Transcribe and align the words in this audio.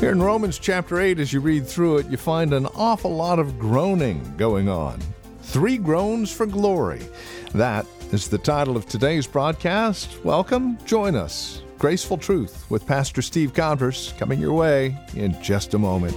Here 0.00 0.12
in 0.12 0.22
Romans 0.22 0.58
chapter 0.58 0.98
8, 0.98 1.18
as 1.18 1.30
you 1.30 1.40
read 1.40 1.66
through 1.66 1.98
it, 1.98 2.06
you 2.06 2.16
find 2.16 2.54
an 2.54 2.64
awful 2.74 3.14
lot 3.14 3.38
of 3.38 3.58
groaning 3.58 4.34
going 4.38 4.66
on. 4.66 4.98
Three 5.42 5.76
groans 5.76 6.32
for 6.32 6.46
glory. 6.46 7.02
That 7.52 7.84
is 8.10 8.26
the 8.26 8.38
title 8.38 8.78
of 8.78 8.86
today's 8.86 9.26
broadcast. 9.26 10.24
Welcome, 10.24 10.78
join 10.86 11.16
us. 11.16 11.60
Graceful 11.76 12.16
Truth 12.16 12.64
with 12.70 12.86
Pastor 12.86 13.20
Steve 13.20 13.52
Converse 13.52 14.14
coming 14.16 14.40
your 14.40 14.54
way 14.54 14.96
in 15.12 15.38
just 15.42 15.74
a 15.74 15.78
moment. 15.78 16.16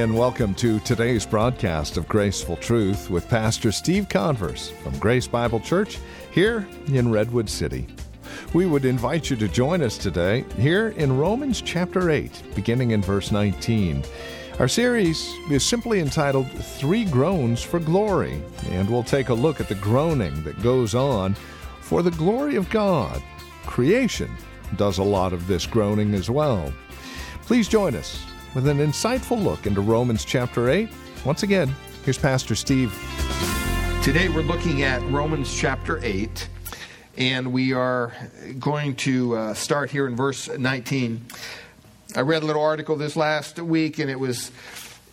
And 0.00 0.16
welcome 0.16 0.54
to 0.54 0.80
today's 0.80 1.26
broadcast 1.26 1.98
of 1.98 2.08
Graceful 2.08 2.56
Truth 2.56 3.10
with 3.10 3.28
Pastor 3.28 3.70
Steve 3.70 4.08
Converse 4.08 4.70
from 4.70 4.98
Grace 4.98 5.26
Bible 5.26 5.60
Church 5.60 5.98
here 6.30 6.66
in 6.86 7.10
Redwood 7.10 7.50
City. 7.50 7.86
We 8.54 8.64
would 8.64 8.86
invite 8.86 9.28
you 9.28 9.36
to 9.36 9.46
join 9.46 9.82
us 9.82 9.98
today 9.98 10.46
here 10.56 10.94
in 10.96 11.18
Romans 11.18 11.60
chapter 11.60 12.08
8, 12.08 12.54
beginning 12.54 12.92
in 12.92 13.02
verse 13.02 13.30
19. 13.30 14.02
Our 14.58 14.68
series 14.68 15.34
is 15.50 15.66
simply 15.66 16.00
entitled 16.00 16.50
Three 16.50 17.04
Groans 17.04 17.62
for 17.62 17.78
Glory, 17.78 18.42
and 18.70 18.88
we'll 18.88 19.02
take 19.02 19.28
a 19.28 19.34
look 19.34 19.60
at 19.60 19.68
the 19.68 19.74
groaning 19.74 20.42
that 20.44 20.62
goes 20.62 20.94
on 20.94 21.34
for 21.82 22.02
the 22.02 22.12
glory 22.12 22.56
of 22.56 22.70
God. 22.70 23.22
Creation 23.66 24.34
does 24.76 24.96
a 24.96 25.04
lot 25.04 25.34
of 25.34 25.46
this 25.46 25.66
groaning 25.66 26.14
as 26.14 26.30
well. 26.30 26.72
Please 27.42 27.68
join 27.68 27.94
us 27.94 28.24
with 28.54 28.66
an 28.66 28.78
insightful 28.78 29.42
look 29.42 29.66
into 29.66 29.80
Romans 29.80 30.24
chapter 30.24 30.68
8. 30.68 30.88
Once 31.24 31.42
again, 31.42 31.74
here's 32.04 32.18
Pastor 32.18 32.54
Steve. 32.54 32.92
Today 34.02 34.28
we're 34.28 34.42
looking 34.42 34.82
at 34.82 35.02
Romans 35.10 35.54
chapter 35.54 36.00
8, 36.02 36.48
and 37.16 37.52
we 37.52 37.72
are 37.72 38.12
going 38.58 38.96
to 38.96 39.36
uh, 39.36 39.54
start 39.54 39.90
here 39.90 40.06
in 40.06 40.16
verse 40.16 40.48
19. 40.48 41.24
I 42.16 42.20
read 42.22 42.42
a 42.42 42.46
little 42.46 42.62
article 42.62 42.96
this 42.96 43.14
last 43.14 43.58
week, 43.60 44.00
and 44.00 44.10
it 44.10 44.18
was 44.18 44.50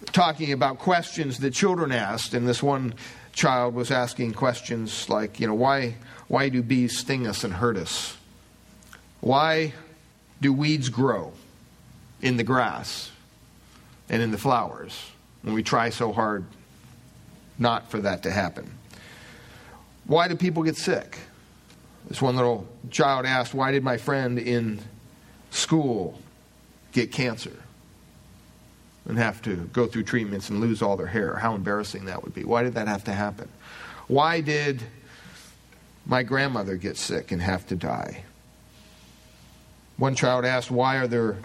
talking 0.07 0.51
about 0.51 0.79
questions 0.79 1.37
that 1.39 1.53
children 1.53 1.91
asked, 1.91 2.33
and 2.33 2.47
this 2.47 2.63
one 2.63 2.95
child 3.33 3.75
was 3.75 3.91
asking 3.91 4.33
questions 4.33 5.09
like, 5.09 5.39
you 5.39 5.45
know, 5.45 5.53
why, 5.53 5.95
why 6.27 6.49
do 6.49 6.63
bees 6.63 6.97
sting 6.97 7.27
us 7.27 7.43
and 7.43 7.53
hurt 7.53 7.77
us? 7.77 8.17
Why 9.19 9.73
do 10.41 10.51
weeds 10.51 10.89
grow 10.89 11.33
in 12.19 12.37
the 12.37 12.43
grass? 12.43 13.11
And 14.09 14.21
in 14.21 14.31
the 14.31 14.37
flowers 14.37 15.11
when 15.41 15.53
we 15.53 15.63
try 15.63 15.89
so 15.89 16.11
hard 16.11 16.45
not 17.59 17.89
for 17.89 17.99
that 18.01 18.23
to 18.23 18.31
happen. 18.31 18.69
Why 20.05 20.27
do 20.27 20.35
people 20.35 20.63
get 20.63 20.77
sick? 20.77 21.17
This 22.07 22.21
one 22.21 22.35
little 22.35 22.67
child 22.89 23.25
asked, 23.25 23.53
Why 23.53 23.71
did 23.71 23.83
my 23.83 23.97
friend 23.97 24.39
in 24.39 24.79
school 25.49 26.19
get 26.91 27.11
cancer 27.11 27.51
and 29.05 29.17
have 29.17 29.41
to 29.43 29.55
go 29.73 29.87
through 29.87 30.03
treatments 30.03 30.49
and 30.49 30.61
lose 30.61 30.81
all 30.81 30.95
their 30.95 31.07
hair? 31.07 31.35
How 31.35 31.55
embarrassing 31.55 32.05
that 32.05 32.23
would 32.23 32.33
be. 32.33 32.43
Why 32.43 32.63
did 32.63 32.75
that 32.75 32.87
have 32.87 33.03
to 33.05 33.13
happen? 33.13 33.49
Why 34.07 34.39
did 34.39 34.81
my 36.05 36.23
grandmother 36.23 36.77
get 36.77 36.95
sick 36.95 37.31
and 37.31 37.41
have 37.41 37.67
to 37.67 37.75
die? 37.75 38.23
One 39.97 40.15
child 40.15 40.45
asked, 40.45 40.71
Why 40.71 40.97
are 40.97 41.07
there 41.07 41.37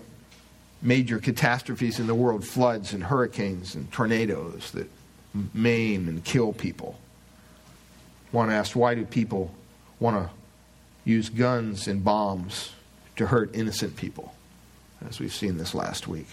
major 0.83 1.19
catastrophes 1.19 2.01
in 2.01 2.06
the 2.06 2.14
world 2.14 2.45
floods 2.45 2.92
and 2.92 3.05
hurricanes 3.05 3.74
and 3.74 3.90
tornadoes 3.92 4.73
that 4.73 4.90
maim 5.55 6.08
and 6.08 6.24
kill 6.24 6.52
people. 6.52 6.98
One 8.33 8.51
asked, 8.51 8.74
why 8.74 8.95
do 8.95 9.05
people 9.05 9.55
want 10.01 10.17
to 10.17 10.30
use 11.05 11.29
guns 11.29 11.86
and 11.86 12.05
bombs 12.05 12.73
to 13.17 13.27
hurt 13.27 13.55
innocent 13.55 13.96
people, 13.96 14.34
as 15.08 15.20
we've 15.20 15.33
seen 15.33 15.56
this 15.56 15.74
last 15.74 16.08
week? 16.08 16.29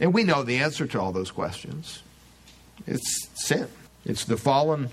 And 0.00 0.14
we 0.14 0.24
know 0.24 0.42
the 0.42 0.58
answer 0.58 0.86
to 0.86 1.00
all 1.00 1.12
those 1.12 1.30
questions 1.30 2.02
it's 2.86 3.28
sin, 3.34 3.68
it's 4.04 4.26
the 4.26 4.36
fallen 4.36 4.90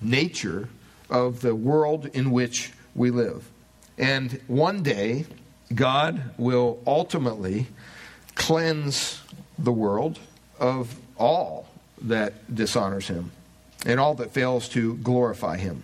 nature 0.00 0.68
of 1.08 1.40
the 1.40 1.54
world 1.54 2.06
in 2.06 2.32
which 2.32 2.72
we 2.94 3.10
live. 3.10 3.48
And 3.96 4.40
one 4.48 4.82
day, 4.82 5.26
God 5.72 6.34
will 6.36 6.80
ultimately 6.86 7.68
cleanse 8.34 9.20
the 9.58 9.72
world 9.72 10.18
of 10.58 10.94
all 11.16 11.68
that 12.02 12.54
dishonors 12.54 13.08
him 13.08 13.30
and 13.86 14.00
all 14.00 14.14
that 14.14 14.32
fails 14.32 14.68
to 14.70 14.94
glorify 14.96 15.56
him. 15.56 15.82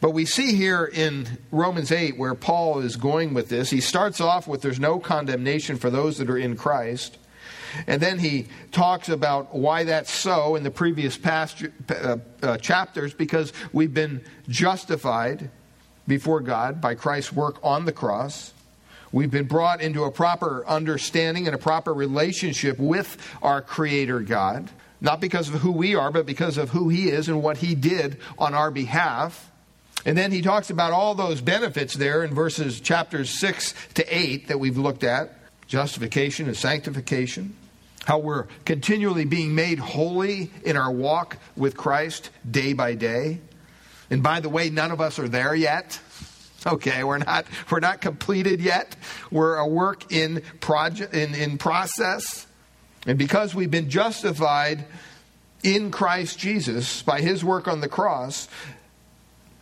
But 0.00 0.10
we 0.10 0.24
see 0.24 0.54
here 0.54 0.84
in 0.84 1.26
Romans 1.50 1.92
8 1.92 2.16
where 2.16 2.34
Paul 2.34 2.80
is 2.80 2.96
going 2.96 3.34
with 3.34 3.48
this. 3.48 3.70
He 3.70 3.80
starts 3.80 4.20
off 4.20 4.46
with 4.46 4.62
there's 4.62 4.80
no 4.80 4.98
condemnation 4.98 5.76
for 5.76 5.90
those 5.90 6.18
that 6.18 6.30
are 6.30 6.38
in 6.38 6.56
Christ. 6.56 7.18
And 7.86 8.00
then 8.00 8.18
he 8.18 8.46
talks 8.70 9.08
about 9.08 9.54
why 9.54 9.84
that's 9.84 10.12
so 10.12 10.56
in 10.56 10.62
the 10.62 10.70
previous 10.70 11.16
past, 11.16 11.64
uh, 11.88 12.18
uh, 12.42 12.56
chapters 12.58 13.14
because 13.14 13.52
we've 13.72 13.94
been 13.94 14.22
justified 14.48 15.50
before 16.06 16.40
God 16.40 16.80
by 16.80 16.94
Christ's 16.94 17.32
work 17.32 17.58
on 17.62 17.84
the 17.84 17.92
cross. 17.92 18.51
We've 19.12 19.30
been 19.30 19.46
brought 19.46 19.82
into 19.82 20.04
a 20.04 20.10
proper 20.10 20.66
understanding 20.66 21.46
and 21.46 21.54
a 21.54 21.58
proper 21.58 21.92
relationship 21.92 22.78
with 22.78 23.16
our 23.42 23.60
Creator 23.60 24.20
God, 24.20 24.70
not 25.00 25.20
because 25.20 25.48
of 25.48 25.56
who 25.56 25.70
we 25.70 25.94
are, 25.94 26.10
but 26.10 26.24
because 26.24 26.56
of 26.56 26.70
who 26.70 26.88
He 26.88 27.10
is 27.10 27.28
and 27.28 27.42
what 27.42 27.58
He 27.58 27.74
did 27.74 28.18
on 28.38 28.54
our 28.54 28.70
behalf. 28.70 29.50
And 30.04 30.18
then 30.18 30.32
he 30.32 30.42
talks 30.42 30.70
about 30.70 30.92
all 30.92 31.14
those 31.14 31.40
benefits 31.40 31.94
there 31.94 32.24
in 32.24 32.34
verses 32.34 32.80
chapters 32.80 33.38
6 33.38 33.74
to 33.94 34.04
8 34.18 34.48
that 34.48 34.58
we've 34.58 34.78
looked 34.78 35.04
at 35.04 35.30
justification 35.68 36.48
and 36.48 36.56
sanctification, 36.56 37.54
how 38.04 38.18
we're 38.18 38.46
continually 38.64 39.24
being 39.24 39.54
made 39.54 39.78
holy 39.78 40.50
in 40.64 40.76
our 40.76 40.90
walk 40.90 41.38
with 41.56 41.76
Christ 41.76 42.30
day 42.50 42.72
by 42.72 42.94
day. 42.94 43.38
And 44.10 44.22
by 44.22 44.40
the 44.40 44.48
way, 44.48 44.70
none 44.70 44.90
of 44.90 45.00
us 45.00 45.18
are 45.18 45.28
there 45.28 45.54
yet. 45.54 46.00
Okay, 46.66 47.02
we're 47.02 47.18
not 47.18 47.46
we're 47.70 47.80
not 47.80 48.00
completed 48.00 48.60
yet. 48.60 48.94
We're 49.30 49.56
a 49.56 49.66
work 49.66 50.12
in 50.12 50.42
project 50.60 51.14
in, 51.14 51.34
in 51.34 51.58
process. 51.58 52.46
And 53.06 53.18
because 53.18 53.54
we've 53.54 53.70
been 53.70 53.90
justified 53.90 54.84
in 55.62 55.90
Christ 55.90 56.38
Jesus 56.38 57.02
by 57.02 57.20
his 57.20 57.44
work 57.44 57.66
on 57.66 57.80
the 57.80 57.88
cross, 57.88 58.48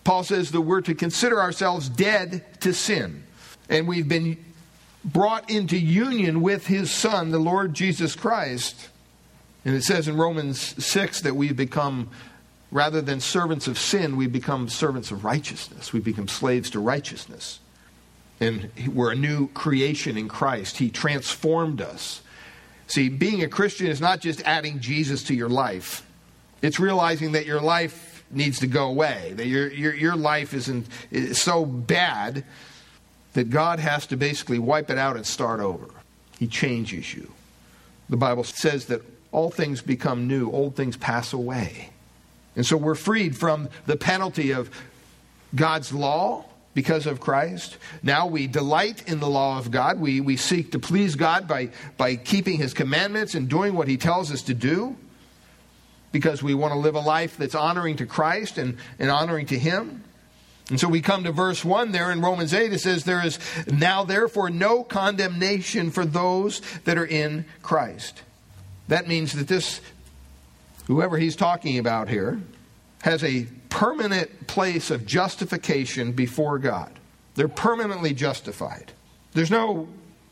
Paul 0.05 0.25
says 0.25 0.51
that 0.51 0.61
we're 0.61 0.81
to 0.83 0.95
consider 0.95 1.41
ourselves 1.41 1.89
dead 1.89 2.45
to 2.61 2.75
sin. 2.75 3.25
And 3.69 3.87
we've 3.87 4.09
been 4.09 4.43
brought 5.05 5.49
into 5.51 5.79
union 5.79 6.43
with 6.43 6.67
his 6.67 6.91
son, 6.91 7.31
the 7.31 7.39
Lord 7.39 7.75
Jesus 7.75 8.15
Christ. 8.15 8.89
And 9.65 9.75
it 9.75 9.83
says 9.83 10.09
in 10.09 10.17
Romans 10.17 10.85
6 10.85 11.23
that 11.23 11.37
we've 11.37 11.57
become 11.57 12.11
Rather 12.71 13.01
than 13.01 13.21
servants 13.21 13.67
of 13.67 13.79
sin, 13.79 14.17
we 14.17 14.27
become 14.27 14.69
servants 14.69 15.11
of 15.11 15.25
righteousness. 15.25 15.93
We 15.93 16.01
become 16.01 16.29
slaves 16.29 16.71
to 16.71 16.79
righteousness. 16.79 17.59
And 18.39 18.71
we're 18.93 19.13
a 19.13 19.17
new 19.17 19.49
creation 19.49 20.17
in 20.17 20.29
Christ. 20.29 20.79
He 20.79 20.89
transformed 20.89 21.81
us. 21.81 22.23
See, 22.87 23.09
being 23.09 23.43
a 23.43 23.49
Christian 23.49 23.89
is 23.89 24.01
not 24.01 24.21
just 24.21 24.41
adding 24.43 24.81
Jesus 24.81 25.25
to 25.25 25.35
your 25.35 25.49
life, 25.49 26.07
it's 26.63 26.81
realizing 26.81 27.33
that 27.33 27.47
your 27.47 27.61
life 27.61 28.25
needs 28.31 28.61
to 28.61 28.67
go 28.67 28.87
away, 28.89 29.33
that 29.37 29.47
your, 29.47 29.69
your, 29.73 29.95
your 29.95 30.17
life 30.17 30.55
isn't, 30.55 30.87
is 31.11 31.41
so 31.41 31.65
bad 31.65 32.45
that 33.33 33.51
God 33.51 33.79
has 33.79 34.07
to 34.09 34.17
basically 34.17 34.59
wipe 34.59 34.91
it 34.91 34.99
out 34.99 35.17
and 35.17 35.27
start 35.27 35.61
over. 35.61 35.89
He 36.39 36.47
changes 36.47 37.15
you. 37.15 37.31
The 38.09 38.17
Bible 38.17 38.45
says 38.45 38.87
that 38.87 39.03
all 39.33 39.51
things 39.51 39.83
become 39.83 40.27
new, 40.27 40.51
old 40.51 40.75
things 40.75 40.97
pass 40.97 41.33
away. 41.33 41.91
And 42.57 42.67
so 42.67 42.77
we're 42.77 42.95
freed 42.95 43.37
from 43.37 43.69
the 43.87 43.97
penalty 43.97 44.51
of 44.51 44.71
God's 45.55 45.93
law 45.93 46.45
because 46.75 47.07
of 47.07 47.21
Christ. 47.21 47.77
Now 48.03 48.27
we 48.27 48.47
delight 48.47 49.09
in 49.09 49.21
the 49.21 49.29
law 49.29 49.59
of 49.59 49.71
God. 49.71 50.01
We, 50.01 50.21
we 50.21 50.37
seek 50.37 50.73
to 50.73 50.79
please 50.79 51.17
God 51.17 51.49
by, 51.49 51.71
by 51.97 52.17
keeping 52.17 52.59
His 52.59 52.75
commandments 52.75 53.35
and 53.35 53.49
doing 53.49 53.75
what 53.75 53.89
He 53.89 53.97
tells 53.97 54.31
us 54.33 54.43
to 54.43 54.55
do 54.55 54.97
because 56.13 56.43
we 56.43 56.55
want 56.55 56.73
to 56.73 56.79
live 56.79 56.95
a 56.95 57.01
life 57.01 57.37
that's 57.37 57.55
honoring 57.55 57.97
to 57.97 58.07
Christ 58.07 58.59
and, 58.59 58.77
and 58.99 59.11
honoring 59.11 59.47
to 59.47 59.59
Him. 59.59 60.05
And 60.71 60.79
so 60.79 60.89
we 60.89 61.01
come 61.01 61.25
to 61.25 61.33
verse 61.33 61.65
1 61.65 61.91
there 61.91 62.13
in 62.13 62.21
Romans 62.21 62.55
8. 62.55 62.73
It 62.73 62.81
says, 62.81 63.05
There 63.05 63.25
is 63.25 63.41
now 63.67 64.05
therefore 64.05 64.51
no 64.51 64.85
condemnation 64.85 65.91
for 65.91 66.05
those 66.05 66.61
that 66.85 66.97
are 66.97 67.07
in 67.07 67.45
Christ. 67.63 68.23
That 68.87 69.09
means 69.09 69.33
that 69.33 69.49
this 69.49 69.81
whoever 70.91 71.17
he's 71.17 71.37
talking 71.37 71.79
about 71.79 72.09
here, 72.09 72.41
has 73.03 73.23
a 73.23 73.47
permanent 73.69 74.49
place 74.49 74.91
of 74.91 75.07
justification 75.07 76.11
before 76.11 76.59
God. 76.59 76.91
They're 77.37 77.47
permanently 77.47 78.13
justified. 78.13 78.91
There's 79.33 79.53
no 79.53 79.89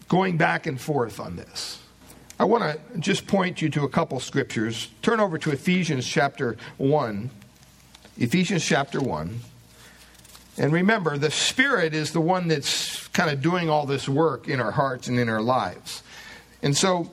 going 0.09 0.37
back 0.37 0.67
and 0.67 0.81
forth 0.81 1.21
on 1.21 1.37
this. 1.37 1.81
I 2.41 2.45
want 2.45 2.65
to 2.65 2.99
just 2.99 3.29
point 3.29 3.63
you 3.63 3.69
to 3.71 3.85
a 3.85 3.89
couple 3.89 4.19
scriptures. 4.19 4.91
Turn 5.01 5.21
over 5.21 5.39
to 5.39 5.53
Ephesians 5.53 6.05
chapter 6.05 6.57
1. 6.79 7.31
Ephesians 8.19 8.65
chapter 8.65 9.01
1. 9.01 9.39
And 10.57 10.73
remember, 10.73 11.19
the 11.19 11.31
Spirit 11.31 11.95
is 11.95 12.11
the 12.13 12.21
one 12.21 12.49
that's 12.49 13.07
kind 13.09 13.31
of 13.31 13.41
doing 13.41 13.71
all 13.71 13.87
this 13.87 14.09
work 14.09 14.49
in 14.49 14.59
our 14.59 14.73
hearts 14.73 15.07
and 15.07 15.21
in 15.21 15.29
our 15.29 15.41
lives. 15.41 16.03
And 16.65 16.77
so, 16.77 17.13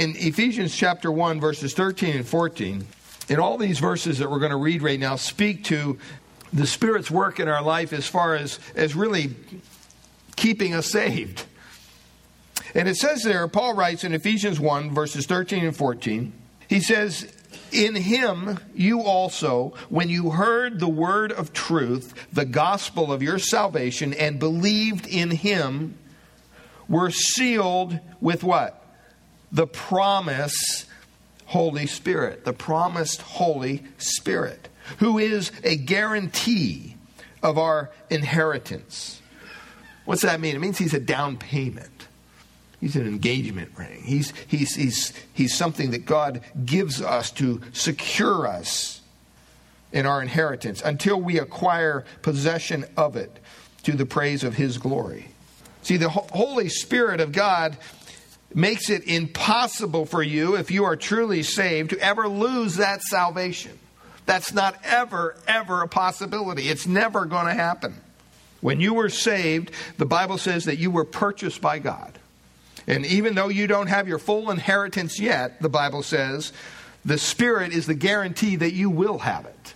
in 0.00 0.14
Ephesians 0.16 0.74
chapter 0.74 1.12
1, 1.12 1.40
verses 1.40 1.74
13 1.74 2.16
and 2.16 2.26
14, 2.26 2.86
and 3.28 3.38
all 3.38 3.58
these 3.58 3.80
verses 3.80 4.16
that 4.16 4.30
we're 4.30 4.38
going 4.38 4.50
to 4.50 4.56
read 4.56 4.80
right 4.80 4.98
now 4.98 5.14
speak 5.14 5.64
to 5.64 5.98
the 6.54 6.66
Spirit's 6.66 7.10
work 7.10 7.38
in 7.38 7.48
our 7.48 7.62
life 7.62 7.92
as 7.92 8.06
far 8.06 8.34
as, 8.34 8.58
as 8.74 8.96
really 8.96 9.36
keeping 10.36 10.72
us 10.72 10.86
saved. 10.86 11.44
And 12.74 12.88
it 12.88 12.96
says 12.96 13.24
there, 13.24 13.46
Paul 13.46 13.74
writes 13.74 14.02
in 14.02 14.14
Ephesians 14.14 14.58
1, 14.58 14.94
verses 14.94 15.26
13 15.26 15.66
and 15.66 15.76
14, 15.76 16.32
he 16.66 16.80
says, 16.80 17.30
in 17.70 17.94
him 17.94 18.58
you 18.74 19.02
also, 19.02 19.74
when 19.90 20.08
you 20.08 20.30
heard 20.30 20.80
the 20.80 20.88
word 20.88 21.30
of 21.30 21.52
truth, 21.52 22.14
the 22.32 22.46
gospel 22.46 23.12
of 23.12 23.22
your 23.22 23.38
salvation, 23.38 24.14
and 24.14 24.38
believed 24.38 25.06
in 25.06 25.30
him, 25.30 25.98
were 26.88 27.10
sealed 27.10 28.00
with 28.22 28.42
what? 28.42 28.79
The 29.52 29.66
promise 29.66 30.86
Holy 31.46 31.86
Spirit, 31.86 32.44
the 32.44 32.52
promised 32.52 33.22
Holy 33.22 33.82
Spirit, 33.98 34.68
who 34.98 35.18
is 35.18 35.50
a 35.64 35.76
guarantee 35.76 36.96
of 37.42 37.58
our 37.58 37.90
inheritance. 38.08 39.20
What's 40.04 40.22
that 40.22 40.40
mean? 40.40 40.54
It 40.54 40.60
means 40.60 40.78
he's 40.78 40.94
a 40.94 41.00
down 41.00 41.36
payment. 41.36 42.06
He's 42.80 42.96
an 42.96 43.06
engagement 43.06 43.72
ring. 43.76 44.02
He's, 44.02 44.32
he's, 44.46 44.74
he's, 44.74 45.12
he's 45.34 45.54
something 45.54 45.90
that 45.90 46.06
God 46.06 46.40
gives 46.64 47.02
us 47.02 47.30
to 47.32 47.60
secure 47.72 48.46
us 48.46 49.02
in 49.92 50.06
our 50.06 50.22
inheritance 50.22 50.80
until 50.82 51.20
we 51.20 51.38
acquire 51.38 52.04
possession 52.22 52.84
of 52.96 53.16
it 53.16 53.38
to 53.82 53.92
the 53.92 54.06
praise 54.06 54.44
of 54.44 54.54
His 54.54 54.78
glory. 54.78 55.26
See, 55.82 55.96
the 55.96 56.08
Holy 56.08 56.68
Spirit 56.68 57.20
of 57.20 57.32
God 57.32 57.76
makes 58.54 58.90
it 58.90 59.04
impossible 59.04 60.06
for 60.06 60.22
you, 60.22 60.56
if 60.56 60.70
you 60.70 60.84
are 60.84 60.96
truly 60.96 61.42
saved, 61.42 61.90
to 61.90 61.98
ever 61.98 62.28
lose 62.28 62.76
that 62.76 63.02
salvation. 63.02 63.78
That's 64.26 64.52
not 64.52 64.78
ever, 64.84 65.36
ever 65.46 65.82
a 65.82 65.88
possibility. 65.88 66.68
It's 66.68 66.86
never 66.86 67.24
going 67.24 67.46
to 67.46 67.54
happen. 67.54 68.00
When 68.60 68.80
you 68.80 68.94
were 68.94 69.08
saved, 69.08 69.70
the 69.96 70.06
Bible 70.06 70.38
says 70.38 70.66
that 70.66 70.78
you 70.78 70.90
were 70.90 71.04
purchased 71.04 71.60
by 71.60 71.78
God. 71.78 72.18
And 72.86 73.06
even 73.06 73.34
though 73.34 73.48
you 73.48 73.66
don't 73.66 73.86
have 73.86 74.08
your 74.08 74.18
full 74.18 74.50
inheritance 74.50 75.18
yet, 75.18 75.60
the 75.62 75.68
Bible 75.68 76.02
says, 76.02 76.52
the 77.04 77.18
Spirit 77.18 77.72
is 77.72 77.86
the 77.86 77.94
guarantee 77.94 78.56
that 78.56 78.72
you 78.72 78.90
will 78.90 79.18
have 79.18 79.46
it. 79.46 79.74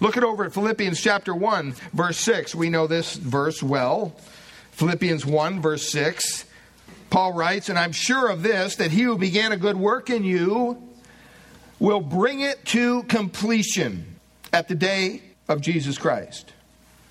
Look 0.00 0.16
it 0.16 0.24
over 0.24 0.44
at 0.44 0.54
Philippians 0.54 1.00
chapter 1.00 1.34
1, 1.34 1.72
verse 1.92 2.18
6. 2.18 2.54
We 2.54 2.70
know 2.70 2.86
this 2.86 3.14
verse 3.16 3.62
well. 3.62 4.16
Philippians 4.72 5.24
1, 5.24 5.60
verse 5.60 5.88
6. 5.90 6.44
Paul 7.14 7.32
writes, 7.32 7.68
And 7.68 7.78
I'm 7.78 7.92
sure 7.92 8.28
of 8.28 8.42
this, 8.42 8.74
that 8.74 8.90
he 8.90 9.02
who 9.02 9.16
began 9.16 9.52
a 9.52 9.56
good 9.56 9.76
work 9.76 10.10
in 10.10 10.24
you 10.24 10.82
will 11.78 12.00
bring 12.00 12.40
it 12.40 12.64
to 12.66 13.04
completion 13.04 14.16
at 14.52 14.66
the 14.66 14.74
day 14.74 15.22
of 15.46 15.60
Jesus 15.60 15.96
Christ. 15.96 16.52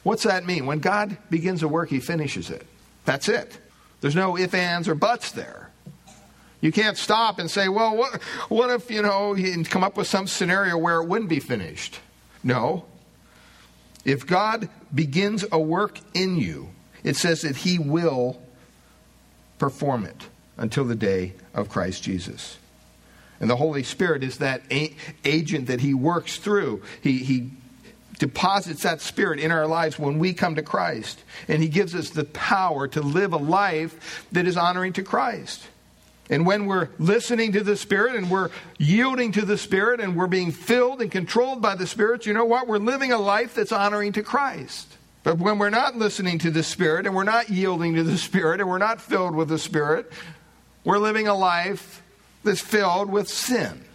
What's 0.03 0.23
that 0.23 0.45
mean? 0.45 0.65
When 0.65 0.79
God 0.79 1.15
begins 1.29 1.63
a 1.63 1.69
work, 1.69 1.89
he 1.89 2.01
finishes 2.01 2.49
it. 2.49 2.67
That's 3.05 3.29
it. 3.29 3.57
There's 4.01 4.13
no 4.13 4.37
if, 4.37 4.53
ands, 4.53 4.89
or 4.89 4.95
buts 4.95 5.31
there. 5.31 5.69
You 6.59 6.73
can't 6.73 6.97
stop 6.97 7.39
and 7.39 7.49
say, 7.49 7.69
well, 7.69 7.95
what, 7.95 8.21
what 8.49 8.71
if, 8.71 8.91
you 8.91 9.03
know, 9.03 9.35
you 9.35 9.63
come 9.63 9.85
up 9.85 9.95
with 9.95 10.07
some 10.07 10.27
scenario 10.27 10.77
where 10.77 11.01
it 11.01 11.07
wouldn't 11.07 11.29
be 11.29 11.39
finished? 11.39 11.97
No. 12.43 12.83
If 14.03 14.27
God 14.27 14.67
begins 14.93 15.45
a 15.49 15.59
work 15.59 15.97
in 16.13 16.35
you, 16.35 16.71
it 17.05 17.15
says 17.15 17.43
that 17.43 17.55
he 17.55 17.79
will 17.79 18.43
perform 19.63 20.03
it 20.03 20.27
until 20.57 20.83
the 20.83 20.93
day 20.93 21.31
of 21.53 21.69
Christ 21.69 22.03
Jesus. 22.03 22.57
And 23.39 23.49
the 23.49 23.55
Holy 23.55 23.83
Spirit 23.83 24.21
is 24.21 24.39
that 24.39 24.61
agent 24.69 25.67
that 25.67 25.79
he 25.79 25.93
works 25.93 26.35
through. 26.35 26.83
He, 27.01 27.19
he 27.19 27.49
deposits 28.19 28.83
that 28.83 28.99
spirit 28.99 29.39
in 29.39 29.51
our 29.51 29.65
lives 29.65 29.97
when 29.97 30.19
we 30.19 30.33
come 30.33 30.55
to 30.55 30.61
Christ. 30.61 31.23
And 31.47 31.63
He 31.63 31.69
gives 31.69 31.95
us 31.95 32.09
the 32.09 32.25
power 32.25 32.89
to 32.89 33.01
live 33.01 33.31
a 33.31 33.37
life 33.37 34.27
that 34.33 34.47
is 34.47 34.57
honoring 34.57 34.91
to 34.93 35.03
Christ. 35.03 35.65
And 36.29 36.45
when 36.45 36.65
we're 36.65 36.89
listening 36.99 37.53
to 37.53 37.63
the 37.63 37.77
Spirit 37.77 38.15
and 38.15 38.29
we're 38.29 38.49
yielding 38.77 39.31
to 39.31 39.45
the 39.45 39.57
Spirit 39.57 40.01
and 40.01 40.17
we're 40.17 40.27
being 40.27 40.51
filled 40.51 41.01
and 41.01 41.09
controlled 41.09 41.61
by 41.61 41.75
the 41.75 41.87
Spirit, 41.87 42.25
you 42.25 42.33
know 42.33 42.43
what? 42.43 42.67
We're 42.67 42.79
living 42.79 43.13
a 43.13 43.17
life 43.17 43.55
that's 43.55 43.71
honoring 43.71 44.11
to 44.13 44.23
Christ. 44.23 44.97
But 45.23 45.37
when 45.37 45.57
we're 45.57 45.69
not 45.69 45.95
listening 45.95 46.39
to 46.39 46.51
the 46.51 46.63
Spirit 46.63 47.05
and 47.05 47.15
we're 47.15 47.23
not 47.23 47.49
yielding 47.49 47.95
to 47.95 48.03
the 48.03 48.17
Spirit 48.17 48.59
and 48.59 48.69
we're 48.69 48.77
not 48.77 49.01
filled 49.01 49.35
with 49.35 49.47
the 49.47 49.57
Spirit, 49.57 50.11
we're 50.83 50.99
living 50.99 51.27
a 51.27 51.33
life 51.33 52.01
that's 52.43 52.61
filled 52.61 53.09
with 53.09 53.29
sin 53.29 53.85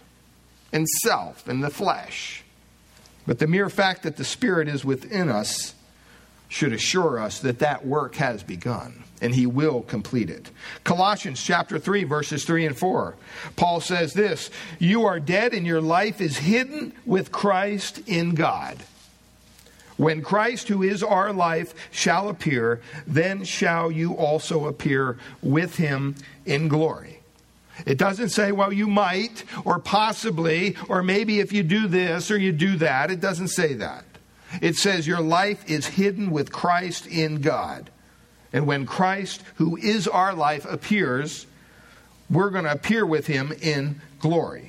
and 0.73 0.87
self 1.03 1.47
and 1.47 1.63
the 1.63 1.69
flesh. 1.69 2.43
But 3.27 3.37
the 3.37 3.47
mere 3.47 3.69
fact 3.69 4.03
that 4.03 4.17
the 4.17 4.23
Spirit 4.23 4.67
is 4.67 4.83
within 4.83 5.29
us 5.29 5.75
should 6.47 6.73
assure 6.73 7.19
us 7.19 7.39
that 7.39 7.59
that 7.59 7.85
work 7.85 8.15
has 8.15 8.41
begun 8.41 9.03
and 9.21 9.35
he 9.35 9.45
will 9.45 9.81
complete 9.81 10.31
it. 10.31 10.49
Colossians 10.83 11.43
chapter 11.43 11.77
3 11.77 12.05
verses 12.05 12.43
3 12.43 12.65
and 12.65 12.77
4. 12.77 13.15
Paul 13.55 13.81
says 13.81 14.13
this, 14.13 14.49
you 14.79 15.05
are 15.05 15.19
dead 15.19 15.53
and 15.53 15.67
your 15.67 15.81
life 15.81 16.21
is 16.21 16.37
hidden 16.39 16.93
with 17.05 17.31
Christ 17.31 18.01
in 18.07 18.33
God. 18.33 18.77
When 19.99 20.21
Christ, 20.21 20.69
who 20.69 20.81
is 20.81 21.03
our 21.03 21.33
life, 21.33 21.73
shall 21.91 22.29
appear, 22.29 22.79
then 23.05 23.43
shall 23.43 23.91
you 23.91 24.13
also 24.13 24.65
appear 24.65 25.17
with 25.41 25.75
him 25.75 26.15
in 26.45 26.69
glory. 26.69 27.19
It 27.85 27.97
doesn't 27.97 28.29
say, 28.29 28.53
well, 28.53 28.71
you 28.71 28.87
might, 28.87 29.43
or 29.65 29.77
possibly, 29.77 30.77
or 30.87 31.03
maybe 31.03 31.41
if 31.41 31.51
you 31.51 31.63
do 31.63 31.89
this 31.89 32.31
or 32.31 32.37
you 32.37 32.53
do 32.53 32.77
that. 32.77 33.11
It 33.11 33.19
doesn't 33.19 33.49
say 33.49 33.73
that. 33.73 34.05
It 34.61 34.77
says 34.77 35.05
your 35.05 35.19
life 35.19 35.69
is 35.69 35.85
hidden 35.85 36.31
with 36.31 36.49
Christ 36.49 37.05
in 37.05 37.41
God. 37.41 37.89
And 38.53 38.65
when 38.65 38.85
Christ, 38.85 39.43
who 39.55 39.75
is 39.75 40.07
our 40.07 40.33
life, 40.33 40.63
appears, 40.63 41.45
we're 42.29 42.51
going 42.51 42.63
to 42.63 42.71
appear 42.71 43.05
with 43.05 43.27
him 43.27 43.51
in 43.61 43.99
glory. 44.19 44.68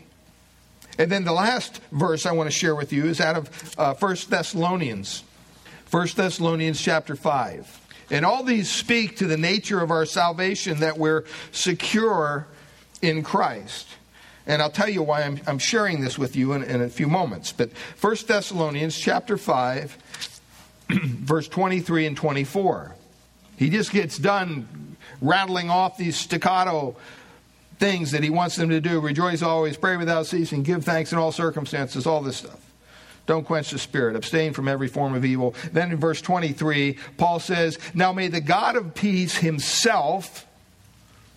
And 1.01 1.11
then 1.11 1.25
the 1.25 1.33
last 1.33 1.81
verse 1.93 2.27
I 2.27 2.33
want 2.33 2.49
to 2.49 2.51
share 2.51 2.75
with 2.75 2.93
you 2.93 3.07
is 3.07 3.23
out 3.23 3.35
of 3.35 3.75
uh, 3.79 3.95
1 3.95 4.17
Thessalonians. 4.29 5.25
1 5.91 6.09
Thessalonians 6.15 6.79
chapter 6.79 7.17
5. 7.17 7.89
And 8.11 8.27
all 8.27 8.45
these 8.45 8.71
speak 8.71 9.17
to 9.17 9.27
the 9.27 9.39
nature 9.39 9.81
of 9.81 9.91
our 9.91 10.05
salvation 10.05 10.81
that 10.81 10.99
we're 10.99 11.25
secure 11.53 12.47
in 13.01 13.23
Christ. 13.23 13.89
And 14.47 14.61
I'll 14.61 14.69
tell 14.69 14.91
you 14.91 15.03
why 15.03 15.23
I'm, 15.23 15.41
I'm 15.47 15.59
sharing 15.59 16.03
this 16.03 16.19
with 16.19 16.37
you 16.37 16.53
in, 16.53 16.65
in 16.65 16.83
a 16.83 16.91
few 16.91 17.07
moments. 17.07 17.51
But 17.51 17.71
1 17.99 18.17
Thessalonians 18.27 18.95
chapter 18.95 19.39
5, 19.39 19.97
verse 20.91 21.49
23 21.49 22.05
and 22.05 22.17
24. 22.17 22.95
He 23.57 23.71
just 23.71 23.91
gets 23.91 24.19
done 24.19 24.97
rattling 25.23 25.71
off 25.71 25.97
these 25.97 26.19
staccato 26.19 26.95
things 27.81 28.13
that 28.13 28.23
he 28.23 28.31
wants 28.31 28.55
them 28.55 28.69
to 28.69 28.81
do. 28.81 29.01
Rejoice 29.01 29.43
always, 29.43 29.77
pray 29.77 29.97
without 29.97 30.27
ceasing, 30.27 30.63
give 30.63 30.85
thanks 30.85 31.13
in 31.13 31.19
all 31.19 31.33
circumstances, 31.33 32.07
all 32.07 32.23
this 32.23 32.37
stuff. 32.37 32.61
Don't 33.27 33.45
quench 33.45 33.71
the 33.71 33.79
spirit. 33.79 34.17
Abstain 34.17 34.53
from 34.53 34.69
every 34.69 34.89
form 34.89 35.15
of 35.15 35.25
evil. 35.25 35.55
Then 35.73 35.91
in 35.91 35.99
verse 35.99 36.21
23, 36.21 36.97
Paul 37.17 37.41
says, 37.41 37.79
Now 37.95 38.13
may 38.13 38.29
the 38.29 38.41
God 38.41 38.77
of 38.77 38.95
peace 38.95 39.37
himself 39.37 40.47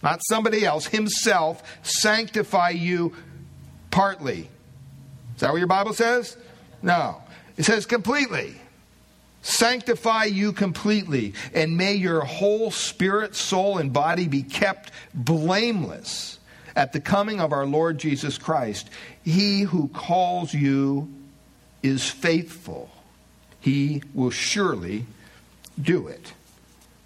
not 0.03 0.19
somebody 0.27 0.65
else, 0.65 0.85
himself, 0.85 1.63
sanctify 1.81 2.71
you 2.71 3.15
partly. 3.89 4.49
Is 5.35 5.41
that 5.41 5.51
what 5.51 5.57
your 5.57 5.67
Bible 5.67 5.93
says? 5.93 6.35
No. 6.81 7.21
It 7.55 7.63
says 7.63 7.85
completely. 7.85 8.55
Sanctify 9.43 10.23
you 10.23 10.53
completely, 10.53 11.33
and 11.53 11.75
may 11.75 11.93
your 11.93 12.21
whole 12.21 12.71
spirit, 12.71 13.35
soul, 13.35 13.77
and 13.77 13.91
body 13.91 14.29
be 14.29 14.41
kept 14.41 14.91
blameless 15.13 16.39
at 16.77 16.93
the 16.93 17.01
coming 17.01 17.41
of 17.41 17.51
our 17.51 17.65
Lord 17.65 17.97
Jesus 17.97 18.37
Christ. 18.37 18.89
He 19.21 19.61
who 19.61 19.89
calls 19.89 20.53
you 20.53 21.13
is 21.83 22.09
faithful, 22.09 22.89
he 23.59 24.01
will 24.13 24.31
surely 24.31 25.05
do 25.79 26.07
it. 26.07 26.31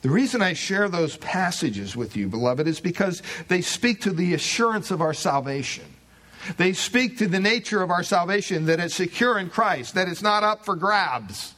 The 0.03 0.09
reason 0.09 0.43
I 0.43 0.53
share 0.53 0.87
those 0.87 1.17
passages 1.17 1.95
with 1.95 2.15
you, 2.15 2.27
beloved, 2.27 2.67
is 2.67 2.79
because 2.79 3.23
they 3.47 3.61
speak 3.61 4.01
to 4.01 4.11
the 4.11 4.35
assurance 4.35 4.91
of 4.91 5.01
our 5.01 5.15
salvation. 5.15 5.85
They 6.57 6.73
speak 6.73 7.17
to 7.17 7.27
the 7.27 7.39
nature 7.39 7.81
of 7.81 7.89
our 7.89 8.03
salvation, 8.03 8.67
that 8.67 8.79
it's 8.79 8.93
secure 8.93 9.39
in 9.39 9.49
Christ, 9.49 9.95
that 9.95 10.07
it's 10.07 10.21
not 10.21 10.43
up 10.43 10.63
for 10.63 10.75
grabs. 10.75 11.55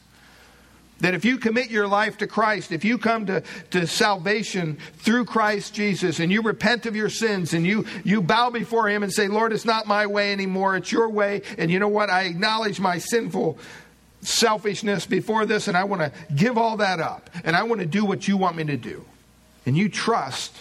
That 1.00 1.14
if 1.14 1.24
you 1.24 1.38
commit 1.38 1.70
your 1.70 1.86
life 1.86 2.18
to 2.18 2.26
Christ, 2.26 2.72
if 2.72 2.84
you 2.84 2.98
come 2.98 3.26
to, 3.26 3.42
to 3.70 3.86
salvation 3.86 4.78
through 4.98 5.24
Christ 5.24 5.74
Jesus 5.74 6.20
and 6.20 6.30
you 6.30 6.42
repent 6.42 6.86
of 6.86 6.94
your 6.94 7.08
sins 7.08 7.54
and 7.54 7.66
you, 7.66 7.86
you 8.04 8.20
bow 8.20 8.50
before 8.50 8.88
Him 8.88 9.02
and 9.02 9.12
say, 9.12 9.28
Lord, 9.28 9.52
it's 9.52 9.64
not 9.64 9.86
my 9.86 10.06
way 10.06 10.32
anymore, 10.32 10.76
it's 10.76 10.92
your 10.92 11.08
way. 11.08 11.42
And 11.58 11.70
you 11.70 11.78
know 11.78 11.88
what? 11.88 12.10
I 12.10 12.24
acknowledge 12.24 12.80
my 12.80 12.98
sinful 12.98 13.58
selfishness 14.22 15.06
before 15.06 15.46
this 15.46 15.68
and 15.68 15.76
I 15.76 15.84
want 15.84 16.02
to 16.02 16.12
give 16.34 16.58
all 16.58 16.76
that 16.78 17.00
up. 17.00 17.30
And 17.44 17.56
I 17.56 17.62
want 17.62 17.80
to 17.80 17.86
do 17.86 18.04
what 18.04 18.28
you 18.28 18.36
want 18.36 18.56
me 18.56 18.64
to 18.64 18.76
do. 18.76 19.04
And 19.66 19.76
you 19.76 19.88
trust 19.88 20.54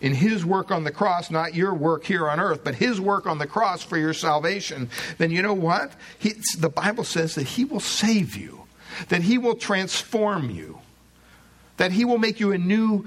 in 0.00 0.14
his 0.14 0.44
work 0.44 0.70
on 0.70 0.84
the 0.84 0.90
cross, 0.90 1.30
not 1.30 1.54
your 1.54 1.74
work 1.74 2.04
here 2.04 2.28
on 2.28 2.40
earth, 2.40 2.64
but 2.64 2.74
his 2.74 3.00
work 3.00 3.26
on 3.26 3.38
the 3.38 3.46
cross 3.46 3.82
for 3.82 3.98
your 3.98 4.14
salvation, 4.14 4.88
then 5.18 5.30
you 5.30 5.42
know 5.42 5.54
what? 5.54 5.92
He, 6.18 6.34
the 6.58 6.70
Bible 6.70 7.04
says 7.04 7.34
that 7.34 7.46
he 7.46 7.64
will 7.64 7.80
save 7.80 8.36
you, 8.36 8.66
that 9.08 9.22
he 9.22 9.38
will 9.38 9.54
transform 9.54 10.50
you, 10.50 10.80
that 11.76 11.92
he 11.92 12.04
will 12.04 12.18
make 12.18 12.40
you 12.40 12.52
a 12.52 12.58
new 12.58 13.06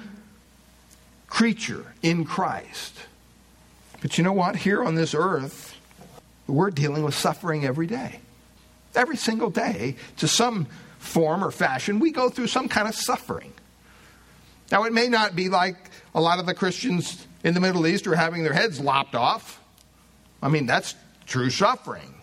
creature 1.27 1.93
in 2.01 2.25
Christ. 2.25 2.95
But 4.01 4.17
you 4.17 4.23
know 4.23 4.33
what? 4.33 4.55
Here 4.57 4.83
on 4.83 4.95
this 4.95 5.13
earth, 5.13 5.75
we're 6.47 6.71
dealing 6.71 7.03
with 7.03 7.15
suffering 7.15 7.65
every 7.65 7.87
day. 7.87 8.19
Every 8.95 9.17
single 9.17 9.49
day, 9.49 9.95
to 10.17 10.27
some 10.27 10.67
form 10.99 11.43
or 11.43 11.51
fashion, 11.51 11.99
we 11.99 12.11
go 12.11 12.29
through 12.29 12.47
some 12.47 12.69
kind 12.69 12.87
of 12.87 12.95
suffering. 12.95 13.53
Now, 14.71 14.83
it 14.83 14.93
may 14.93 15.07
not 15.07 15.35
be 15.35 15.49
like 15.49 15.77
a 16.13 16.21
lot 16.21 16.39
of 16.39 16.45
the 16.45 16.53
Christians 16.53 17.25
in 17.43 17.53
the 17.53 17.59
Middle 17.59 17.87
East 17.87 18.07
are 18.07 18.15
having 18.15 18.43
their 18.43 18.53
heads 18.53 18.79
lopped 18.79 19.15
off. 19.15 19.59
I 20.41 20.49
mean, 20.49 20.65
that's 20.65 20.95
true 21.25 21.49
suffering. 21.49 22.13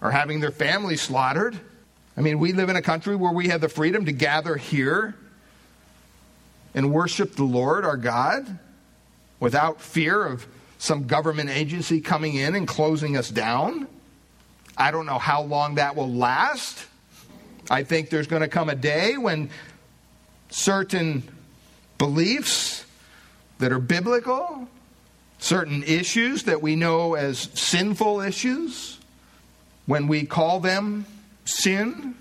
Or 0.00 0.10
having 0.10 0.40
their 0.40 0.50
families 0.50 1.00
slaughtered. 1.02 1.58
I 2.18 2.20
mean, 2.20 2.40
we 2.40 2.52
live 2.52 2.68
in 2.68 2.74
a 2.74 2.82
country 2.82 3.14
where 3.14 3.30
we 3.30 3.46
have 3.46 3.60
the 3.60 3.68
freedom 3.68 4.06
to 4.06 4.12
gather 4.12 4.56
here 4.56 5.14
and 6.74 6.92
worship 6.92 7.36
the 7.36 7.44
Lord 7.44 7.84
our 7.84 7.96
God 7.96 8.58
without 9.38 9.80
fear 9.80 10.26
of 10.26 10.44
some 10.78 11.06
government 11.06 11.48
agency 11.48 12.00
coming 12.00 12.34
in 12.34 12.56
and 12.56 12.66
closing 12.66 13.16
us 13.16 13.28
down. 13.30 13.86
I 14.76 14.90
don't 14.90 15.06
know 15.06 15.20
how 15.20 15.42
long 15.42 15.76
that 15.76 15.94
will 15.94 16.12
last. 16.12 16.84
I 17.70 17.84
think 17.84 18.10
there's 18.10 18.26
going 18.26 18.42
to 18.42 18.48
come 18.48 18.68
a 18.68 18.74
day 18.74 19.16
when 19.16 19.50
certain 20.50 21.22
beliefs 21.98 22.84
that 23.60 23.70
are 23.70 23.78
biblical, 23.78 24.66
certain 25.38 25.84
issues 25.84 26.42
that 26.44 26.62
we 26.62 26.74
know 26.74 27.14
as 27.14 27.38
sinful 27.54 28.22
issues, 28.22 28.98
when 29.86 30.08
we 30.08 30.26
call 30.26 30.58
them 30.58 31.06
sin, 31.48 32.14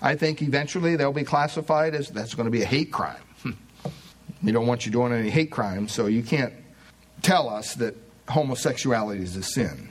I 0.00 0.16
think 0.16 0.42
eventually 0.42 0.96
they'll 0.96 1.12
be 1.12 1.24
classified 1.24 1.94
as 1.94 2.08
that's 2.08 2.34
going 2.34 2.46
to 2.46 2.50
be 2.50 2.62
a 2.62 2.66
hate 2.66 2.92
crime. 2.92 3.22
we 4.42 4.52
don't 4.52 4.66
want 4.66 4.84
you 4.84 4.92
doing 4.92 5.12
any 5.12 5.30
hate 5.30 5.50
crimes, 5.50 5.92
so 5.92 6.06
you 6.06 6.22
can't 6.22 6.52
tell 7.22 7.48
us 7.48 7.74
that 7.76 7.94
homosexuality 8.28 9.22
is 9.22 9.36
a 9.36 9.42
sin. 9.42 9.88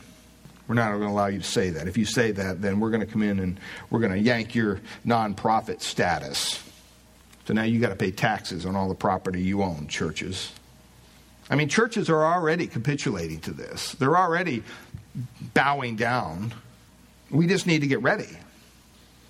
We're 0.68 0.76
not 0.76 0.90
going 0.90 1.02
to 1.02 1.08
allow 1.08 1.28
you 1.28 1.40
to 1.40 1.46
say 1.46 1.72
that. 1.72 1.88
If 1.88 1.98
you 1.98 2.06
say 2.06 2.32
that, 2.32 2.62
then 2.62 2.80
we're 2.80 2.92
going 2.92 3.06
to 3.06 3.12
come 3.12 3.24
in 3.24 3.40
and 3.40 3.60
we're 3.90 4.00
going 4.00 4.14
to 4.14 4.20
yank 4.20 4.56
your 4.56 4.80
nonprofit 5.06 5.82
status. 5.82 6.64
So 7.46 7.54
now 7.54 7.64
you 7.64 7.80
got 7.80 7.90
to 7.90 7.96
pay 7.96 8.12
taxes 8.12 8.66
on 8.66 8.76
all 8.76 8.88
the 8.88 8.96
property 8.96 9.42
you 9.42 9.64
own, 9.64 9.88
churches. 9.88 10.52
I 11.50 11.56
mean, 11.56 11.68
churches 11.68 12.10
are 12.10 12.24
already 12.24 12.68
capitulating 12.68 13.42
to 13.42 13.52
this, 13.52 13.94
they're 13.94 14.18
already 14.18 14.64
bowing 15.54 15.96
down. 15.96 16.54
We 17.32 17.48
just 17.48 17.68
need 17.68 17.82
to 17.82 17.88
get 17.88 18.02
ready. 18.02 18.28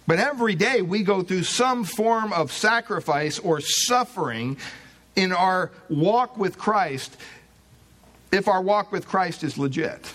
But 0.08 0.20
every 0.20 0.56
day 0.56 0.82
we 0.82 1.04
go 1.04 1.22
through 1.22 1.44
some 1.44 1.84
form 1.84 2.34
of 2.34 2.52
sacrifice 2.52 3.40
or 3.40 3.62
suffering 3.62 4.58
in 5.16 5.32
our 5.32 5.72
walk 5.90 6.38
with 6.38 6.58
Christ 6.58 7.16
if 8.32 8.48
our 8.48 8.62
walk 8.62 8.92
with 8.92 9.08
Christ 9.08 9.44
is 9.44 9.58
legit. 9.58 10.12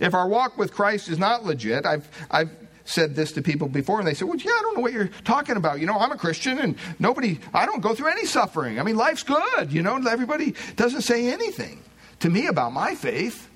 If 0.00 0.14
our 0.14 0.28
walk 0.28 0.56
with 0.56 0.72
Christ 0.72 1.08
is 1.08 1.18
not 1.18 1.44
legit, 1.44 1.86
I've, 1.86 2.08
I've 2.30 2.50
said 2.84 3.14
this 3.14 3.32
to 3.32 3.42
people 3.42 3.68
before, 3.68 3.98
and 3.98 4.06
they 4.06 4.14
said, 4.14 4.28
Well, 4.28 4.36
yeah, 4.36 4.52
I 4.52 4.62
don't 4.62 4.76
know 4.76 4.82
what 4.82 4.92
you're 4.92 5.10
talking 5.24 5.56
about. 5.56 5.80
You 5.80 5.86
know, 5.86 5.98
I'm 5.98 6.12
a 6.12 6.16
Christian, 6.16 6.58
and 6.58 6.76
nobody, 6.98 7.38
I 7.52 7.66
don't 7.66 7.80
go 7.80 7.94
through 7.94 8.08
any 8.08 8.26
suffering. 8.26 8.80
I 8.80 8.82
mean, 8.82 8.96
life's 8.96 9.22
good. 9.22 9.72
You 9.72 9.82
know, 9.82 9.96
everybody 9.96 10.54
doesn't 10.76 11.02
say 11.02 11.28
anything 11.28 11.82
to 12.20 12.30
me 12.30 12.46
about 12.46 12.72
my 12.72 12.94
faith. 12.94 13.48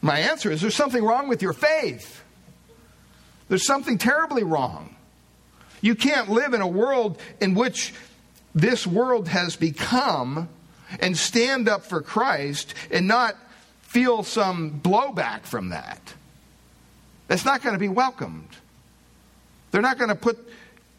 My 0.00 0.18
answer 0.18 0.50
is, 0.50 0.60
There's 0.60 0.74
something 0.74 1.04
wrong 1.04 1.28
with 1.28 1.42
your 1.42 1.52
faith. 1.52 2.22
There's 3.48 3.66
something 3.66 3.98
terribly 3.98 4.42
wrong. 4.42 4.94
You 5.80 5.94
can't 5.94 6.28
live 6.28 6.54
in 6.54 6.60
a 6.60 6.66
world 6.66 7.20
in 7.40 7.54
which 7.54 7.94
this 8.54 8.86
world 8.86 9.28
has 9.28 9.56
become 9.56 10.48
and 11.00 11.16
stand 11.16 11.68
up 11.68 11.84
for 11.84 12.00
Christ 12.02 12.74
and 12.90 13.06
not 13.06 13.36
feel 13.82 14.22
some 14.22 14.80
blowback 14.80 15.42
from 15.42 15.70
that. 15.70 16.14
That's 17.28 17.44
not 17.44 17.62
going 17.62 17.74
to 17.74 17.78
be 17.78 17.88
welcomed. 17.88 18.48
They're 19.70 19.82
not 19.82 19.98
going 19.98 20.08
to 20.08 20.14
put 20.14 20.38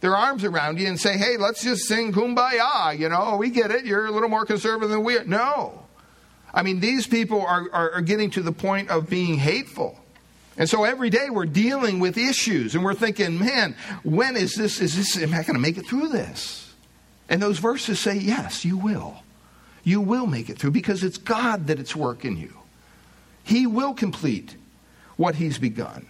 their 0.02 0.16
arms 0.16 0.44
around 0.44 0.80
you 0.80 0.88
and 0.88 1.00
say, 1.00 1.18
hey, 1.18 1.38
let's 1.38 1.64
just 1.64 1.84
sing 1.84 2.14
kumbaya. 2.14 2.98
You 2.98 3.10
know, 3.10 3.36
we 3.38 3.50
get 3.50 3.72
it. 3.72 3.86
You're 3.86 4.06
a 4.06 4.12
little 4.12 4.30
more 4.30 4.46
conservative 4.46 4.90
than 4.90 5.04
we 5.04 5.18
are. 5.18 5.26
No. 5.26 5.84
I 6.54 6.64
mean, 6.64 6.80
these 6.80 7.06
people 7.06 7.42
are, 7.42 7.68
are, 7.72 7.92
are 7.94 8.02
getting 8.02 8.30
to 8.32 8.42
the 8.42 8.52
point 8.52 8.90
of 8.90 9.10
being 9.10 9.38
hateful. 9.38 9.99
And 10.60 10.70
so 10.70 10.84
every 10.84 11.10
day 11.10 11.30
we're 11.30 11.46
dealing 11.46 12.02
with 12.02 12.18
issues 12.18 12.76
and 12.76 12.84
we're 12.84 12.94
thinking, 12.94 13.40
man, 13.40 13.76
when 14.04 14.36
is 14.36 14.56
this, 14.56 14.82
is 14.82 14.96
this, 14.96 15.18
am 15.18 15.34
I 15.34 15.44
going 15.44 15.54
to 15.54 15.60
make 15.60 15.78
it 15.78 15.88
through 15.88 16.10
this? 16.10 16.76
And 17.30 17.42
those 17.42 17.60
verses 17.60 17.98
say, 17.98 18.18
yes, 18.18 18.66
you 18.66 18.78
will. 18.78 19.24
You 19.86 20.02
will 20.02 20.28
make 20.28 20.50
it 20.50 20.60
through 20.60 20.72
because 20.72 21.02
it's 21.02 21.18
God 21.18 21.68
that 21.68 21.80
it's 21.80 21.96
working 21.96 22.36
you. 22.36 22.54
He 23.42 23.68
will 23.68 23.94
complete 23.94 24.58
what 25.16 25.36
He's 25.36 25.58
begun. 25.58 26.06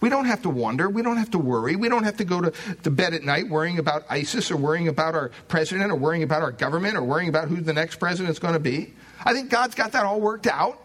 We 0.00 0.08
don't 0.08 0.24
have 0.24 0.42
to 0.42 0.48
wonder. 0.48 0.88
We 0.88 1.02
don't 1.02 1.18
have 1.18 1.30
to 1.32 1.38
worry. 1.38 1.76
We 1.76 1.90
don't 1.90 2.04
have 2.04 2.16
to 2.16 2.24
go 2.24 2.40
to, 2.40 2.52
to 2.82 2.90
bed 2.90 3.12
at 3.12 3.22
night 3.22 3.48
worrying 3.48 3.78
about 3.78 4.04
ISIS 4.08 4.50
or 4.50 4.56
worrying 4.56 4.88
about 4.88 5.14
our 5.14 5.30
president 5.48 5.92
or 5.92 5.94
worrying 5.94 6.22
about 6.22 6.42
our 6.42 6.50
government 6.52 6.96
or 6.96 7.02
worrying 7.02 7.28
about 7.28 7.48
who 7.48 7.60
the 7.60 7.72
next 7.72 7.96
president 7.96 8.30
is 8.30 8.38
going 8.38 8.54
to 8.54 8.60
be. 8.60 8.94
I 9.24 9.34
think 9.34 9.50
God's 9.50 9.74
got 9.74 9.92
that 9.92 10.04
all 10.04 10.20
worked 10.20 10.46
out. 10.46 10.82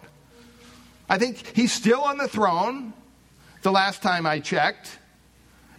I 1.10 1.18
think 1.18 1.56
He's 1.56 1.72
still 1.72 2.02
on 2.02 2.18
the 2.18 2.28
throne 2.28 2.94
the 3.62 3.72
last 3.72 4.02
time 4.02 4.26
I 4.26 4.40
checked. 4.40 4.98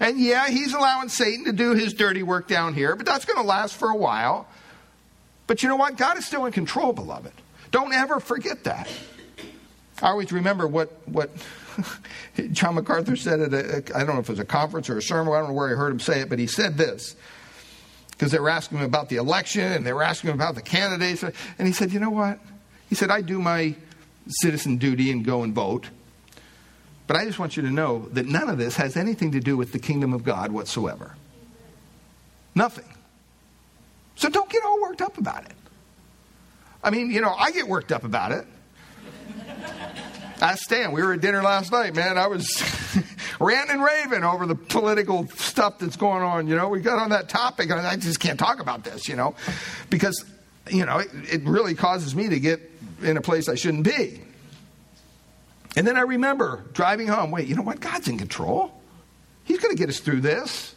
And 0.00 0.18
yeah, 0.20 0.48
He's 0.48 0.74
allowing 0.74 1.08
Satan 1.08 1.44
to 1.46 1.52
do 1.52 1.74
his 1.74 1.92
dirty 1.92 2.22
work 2.22 2.48
down 2.48 2.74
here, 2.74 2.96
but 2.96 3.06
that's 3.06 3.24
going 3.24 3.38
to 3.38 3.46
last 3.46 3.76
for 3.76 3.90
a 3.90 3.96
while. 3.96 4.48
But 5.46 5.62
you 5.62 5.68
know 5.68 5.76
what? 5.76 5.96
God 5.96 6.18
is 6.18 6.26
still 6.26 6.44
in 6.44 6.52
control, 6.52 6.92
beloved. 6.92 7.32
Don't 7.70 7.92
ever 7.92 8.20
forget 8.20 8.64
that. 8.64 8.88
I 10.02 10.10
always 10.10 10.30
remember 10.30 10.66
what, 10.66 10.92
what 11.06 11.30
John 12.52 12.76
MacArthur 12.76 13.16
said 13.16 13.40
at 13.40 13.52
a, 13.52 13.96
I 13.96 14.04
don't 14.04 14.14
know 14.14 14.20
if 14.20 14.28
it 14.28 14.32
was 14.32 14.38
a 14.38 14.44
conference 14.44 14.88
or 14.88 14.98
a 14.98 15.02
sermon, 15.02 15.32
I 15.32 15.38
don't 15.38 15.48
know 15.48 15.54
where 15.54 15.70
I 15.70 15.76
heard 15.76 15.90
him 15.90 16.00
say 16.00 16.20
it, 16.20 16.28
but 16.28 16.38
he 16.38 16.46
said 16.46 16.76
this. 16.76 17.16
Because 18.10 18.32
they 18.32 18.38
were 18.38 18.50
asking 18.50 18.78
him 18.78 18.84
about 18.84 19.08
the 19.08 19.16
election 19.16 19.62
and 19.62 19.86
they 19.86 19.92
were 19.92 20.02
asking 20.02 20.30
him 20.30 20.36
about 20.36 20.54
the 20.54 20.62
candidates. 20.62 21.22
And 21.22 21.66
he 21.66 21.72
said, 21.72 21.92
You 21.92 22.00
know 22.00 22.10
what? 22.10 22.40
He 22.88 22.94
said, 22.94 23.10
I 23.10 23.20
do 23.20 23.38
my 23.40 23.76
citizen 24.28 24.76
duty 24.76 25.10
and 25.10 25.24
go 25.24 25.42
and 25.42 25.54
vote. 25.54 25.88
But 27.06 27.16
I 27.16 27.24
just 27.24 27.38
want 27.38 27.56
you 27.56 27.62
to 27.62 27.70
know 27.70 28.08
that 28.12 28.26
none 28.26 28.48
of 28.50 28.58
this 28.58 28.76
has 28.76 28.96
anything 28.96 29.32
to 29.32 29.40
do 29.40 29.56
with 29.56 29.72
the 29.72 29.78
kingdom 29.78 30.12
of 30.12 30.24
God 30.24 30.52
whatsoever. 30.52 31.16
Nothing. 32.54 32.84
So 34.16 34.28
don't 34.28 34.50
get 34.50 34.62
all 34.64 34.80
worked 34.82 35.00
up 35.00 35.16
about 35.16 35.44
it. 35.46 35.54
I 36.82 36.90
mean, 36.90 37.10
you 37.10 37.20
know, 37.20 37.32
I 37.32 37.50
get 37.50 37.66
worked 37.66 37.92
up 37.92 38.04
about 38.04 38.32
it. 38.32 38.46
I 40.40 40.54
stand. 40.54 40.92
We 40.92 41.02
were 41.02 41.14
at 41.14 41.20
dinner 41.20 41.42
last 41.42 41.72
night, 41.72 41.94
man. 41.96 42.16
I 42.16 42.28
was 42.28 42.62
ranting 43.40 43.76
and 43.76 43.82
raving 43.82 44.22
over 44.22 44.46
the 44.46 44.54
political 44.54 45.26
stuff 45.28 45.78
that's 45.78 45.96
going 45.96 46.22
on. 46.22 46.46
You 46.46 46.56
know, 46.56 46.68
we 46.68 46.80
got 46.80 46.98
on 46.98 47.10
that 47.10 47.28
topic, 47.28 47.70
and 47.70 47.80
I 47.80 47.96
just 47.96 48.20
can't 48.20 48.38
talk 48.38 48.60
about 48.60 48.84
this, 48.84 49.08
you 49.08 49.16
know, 49.16 49.34
because, 49.90 50.24
you 50.70 50.86
know, 50.86 50.98
it, 50.98 51.08
it 51.30 51.42
really 51.44 51.74
causes 51.74 52.14
me 52.14 52.28
to 52.28 52.38
get 52.38 52.60
in 53.02 53.16
a 53.16 53.22
place 53.22 53.48
I 53.48 53.54
shouldn't 53.54 53.84
be. 53.84 54.20
And 55.76 55.86
then 55.86 55.96
I 55.96 56.02
remember 56.02 56.64
driving 56.72 57.08
home 57.08 57.30
wait, 57.30 57.46
you 57.46 57.54
know 57.54 57.62
what? 57.62 57.80
God's 57.80 58.08
in 58.08 58.18
control. 58.18 58.72
He's 59.44 59.58
going 59.58 59.74
to 59.74 59.78
get 59.78 59.88
us 59.88 60.00
through 60.00 60.20
this. 60.20 60.74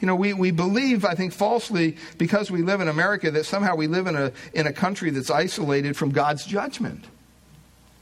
You 0.00 0.06
know, 0.06 0.16
we, 0.16 0.34
we 0.34 0.50
believe, 0.50 1.04
I 1.04 1.14
think 1.14 1.32
falsely, 1.32 1.96
because 2.18 2.50
we 2.50 2.62
live 2.62 2.80
in 2.80 2.88
America, 2.88 3.30
that 3.30 3.44
somehow 3.44 3.76
we 3.76 3.86
live 3.86 4.06
in 4.06 4.16
a, 4.16 4.32
in 4.52 4.66
a 4.66 4.72
country 4.72 5.10
that's 5.10 5.30
isolated 5.30 5.96
from 5.96 6.10
God's 6.10 6.44
judgment 6.44 7.04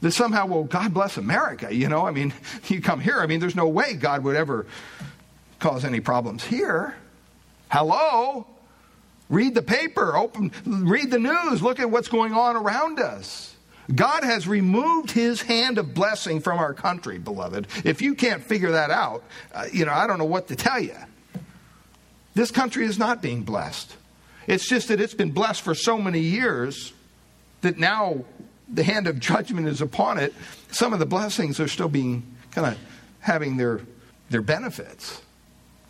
that 0.03 0.11
somehow, 0.11 0.45
well, 0.45 0.65
God 0.65 0.93
bless 0.93 1.15
America, 1.15 1.73
you 1.73 1.87
know? 1.87 2.05
I 2.05 2.11
mean, 2.11 2.33
you 2.67 2.81
come 2.81 2.99
here, 2.99 3.19
I 3.19 3.25
mean, 3.25 3.39
there's 3.39 3.55
no 3.55 3.69
way 3.69 3.93
God 3.93 4.23
would 4.25 4.35
ever 4.35 4.67
cause 5.59 5.85
any 5.85 6.01
problems 6.01 6.43
here. 6.43 6.93
Hello? 7.71 8.45
Read 9.29 9.55
the 9.55 9.61
paper, 9.61 10.15
open, 10.15 10.51
read 10.65 11.09
the 11.09 11.19
news, 11.19 11.61
look 11.61 11.79
at 11.79 11.89
what's 11.89 12.07
going 12.07 12.33
on 12.33 12.55
around 12.55 12.99
us. 12.99 13.55
God 13.93 14.23
has 14.23 14.47
removed 14.47 15.11
his 15.11 15.41
hand 15.41 15.77
of 15.77 15.93
blessing 15.93 16.39
from 16.39 16.59
our 16.59 16.73
country, 16.73 17.17
beloved. 17.17 17.67
If 17.83 18.01
you 18.01 18.15
can't 18.15 18.43
figure 18.43 18.71
that 18.71 18.91
out, 18.91 19.23
uh, 19.53 19.65
you 19.71 19.85
know, 19.85 19.91
I 19.91 20.07
don't 20.07 20.19
know 20.19 20.25
what 20.25 20.47
to 20.47 20.55
tell 20.55 20.79
you. 20.79 20.95
This 22.33 22.51
country 22.51 22.85
is 22.85 22.97
not 22.97 23.21
being 23.21 23.43
blessed. 23.43 23.95
It's 24.47 24.67
just 24.67 24.87
that 24.87 24.99
it's 24.99 25.13
been 25.13 25.31
blessed 25.31 25.61
for 25.61 25.75
so 25.75 25.97
many 25.97 26.19
years 26.19 26.93
that 27.61 27.77
now 27.77 28.25
the 28.67 28.83
hand 28.83 29.07
of 29.07 29.19
judgment 29.19 29.67
is 29.67 29.81
upon 29.81 30.17
it. 30.17 30.33
Some 30.71 30.93
of 30.93 30.99
the 30.99 31.05
blessings 31.05 31.59
are 31.59 31.67
still 31.67 31.89
being 31.89 32.23
kind 32.51 32.67
of 32.67 32.79
having 33.19 33.57
their, 33.57 33.81
their 34.29 34.41
benefits. 34.41 35.21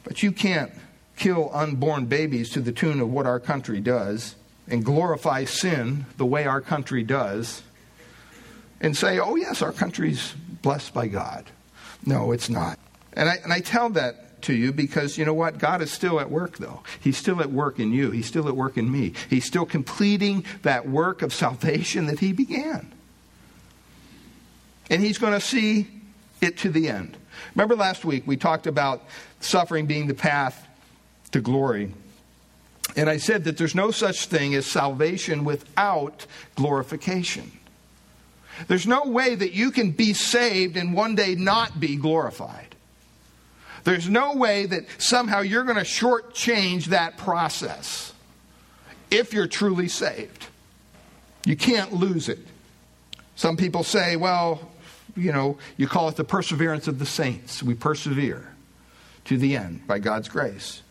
But 0.03 0.21
you 0.21 0.31
can't 0.31 0.71
kill 1.15 1.49
unborn 1.53 2.05
babies 2.05 2.49
to 2.51 2.61
the 2.61 2.71
tune 2.71 2.99
of 2.99 3.11
what 3.11 3.25
our 3.25 3.39
country 3.39 3.79
does 3.79 4.35
and 4.67 4.83
glorify 4.83 5.43
sin 5.43 6.05
the 6.17 6.25
way 6.25 6.45
our 6.45 6.61
country 6.61 7.03
does 7.03 7.61
and 8.81 8.95
say, 8.95 9.19
oh, 9.19 9.35
yes, 9.35 9.61
our 9.61 9.71
country's 9.71 10.33
blessed 10.61 10.93
by 10.93 11.07
God. 11.07 11.45
No, 12.05 12.31
it's 12.31 12.49
not. 12.49 12.77
And 13.13 13.29
I, 13.29 13.35
and 13.43 13.53
I 13.53 13.59
tell 13.59 13.89
that 13.91 14.41
to 14.43 14.53
you 14.53 14.73
because 14.73 15.17
you 15.17 15.25
know 15.25 15.33
what? 15.33 15.57
God 15.57 15.81
is 15.81 15.91
still 15.91 16.19
at 16.19 16.29
work, 16.29 16.57
though. 16.57 16.83
He's 16.99 17.17
still 17.17 17.39
at 17.41 17.51
work 17.51 17.79
in 17.79 17.91
you, 17.93 18.11
He's 18.11 18.25
still 18.25 18.47
at 18.47 18.55
work 18.55 18.77
in 18.77 18.91
me. 18.91 19.13
He's 19.29 19.45
still 19.45 19.65
completing 19.65 20.45
that 20.63 20.87
work 20.87 21.21
of 21.21 21.33
salvation 21.33 22.07
that 22.07 22.19
He 22.19 22.33
began. 22.33 22.91
And 24.89 25.01
He's 25.01 25.17
going 25.17 25.33
to 25.33 25.41
see 25.41 25.87
it 26.41 26.57
to 26.59 26.69
the 26.69 26.89
end. 26.89 27.17
Remember 27.55 27.75
last 27.75 28.03
week 28.03 28.23
we 28.27 28.35
talked 28.35 28.67
about 28.67 29.01
suffering 29.39 29.85
being 29.85 30.07
the 30.07 30.13
path 30.13 30.67
to 31.33 31.41
glory. 31.41 31.93
And 32.95 33.09
I 33.09 33.17
said 33.17 33.43
that 33.43 33.57
there's 33.57 33.75
no 33.75 33.91
such 33.91 34.27
thing 34.27 34.55
as 34.55 34.65
salvation 34.65 35.43
without 35.43 36.25
glorification. 36.55 37.51
There's 38.67 38.87
no 38.87 39.05
way 39.05 39.35
that 39.35 39.53
you 39.53 39.71
can 39.71 39.91
be 39.91 40.13
saved 40.13 40.77
and 40.77 40.93
one 40.93 41.15
day 41.15 41.35
not 41.35 41.79
be 41.79 41.95
glorified. 41.95 42.75
There's 43.83 44.07
no 44.07 44.35
way 44.35 44.67
that 44.67 44.85
somehow 44.99 45.41
you're 45.41 45.63
going 45.63 45.77
to 45.77 45.81
shortchange 45.81 46.85
that 46.85 47.17
process 47.17 48.13
if 49.11 49.33
you're 49.33 49.47
truly 49.47 49.87
saved. 49.87 50.47
You 51.45 51.57
can't 51.57 51.93
lose 51.93 52.29
it. 52.29 52.39
Some 53.35 53.57
people 53.57 53.83
say, 53.83 54.15
well, 54.15 54.71
you 55.17 55.31
know, 55.31 55.57
you 55.77 55.87
call 55.87 56.07
it 56.09 56.15
the 56.15 56.23
perseverance 56.23 56.87
of 56.87 56.99
the 56.99 57.05
saints. 57.05 57.61
We 57.61 57.73
persevere 57.73 58.53
to 59.25 59.37
the 59.37 59.57
end 59.57 59.85
by 59.87 59.99
God's 59.99 60.29
grace. 60.29 60.83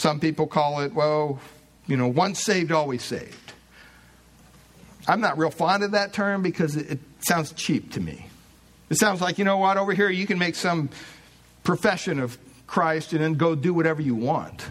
Some 0.00 0.18
people 0.18 0.46
call 0.46 0.80
it, 0.80 0.94
well, 0.94 1.38
you 1.86 1.94
know, 1.94 2.08
once 2.08 2.42
saved, 2.42 2.72
always 2.72 3.02
saved. 3.02 3.52
I'm 5.06 5.20
not 5.20 5.36
real 5.36 5.50
fond 5.50 5.82
of 5.82 5.90
that 5.90 6.14
term 6.14 6.40
because 6.40 6.74
it, 6.74 6.92
it 6.92 6.98
sounds 7.18 7.52
cheap 7.52 7.92
to 7.92 8.00
me. 8.00 8.26
It 8.88 8.96
sounds 8.96 9.20
like, 9.20 9.36
you 9.36 9.44
know 9.44 9.58
what, 9.58 9.76
over 9.76 9.92
here 9.92 10.08
you 10.08 10.26
can 10.26 10.38
make 10.38 10.54
some 10.54 10.88
profession 11.64 12.18
of 12.18 12.38
Christ 12.66 13.12
and 13.12 13.22
then 13.22 13.34
go 13.34 13.54
do 13.54 13.74
whatever 13.74 14.00
you 14.00 14.14
want. 14.14 14.66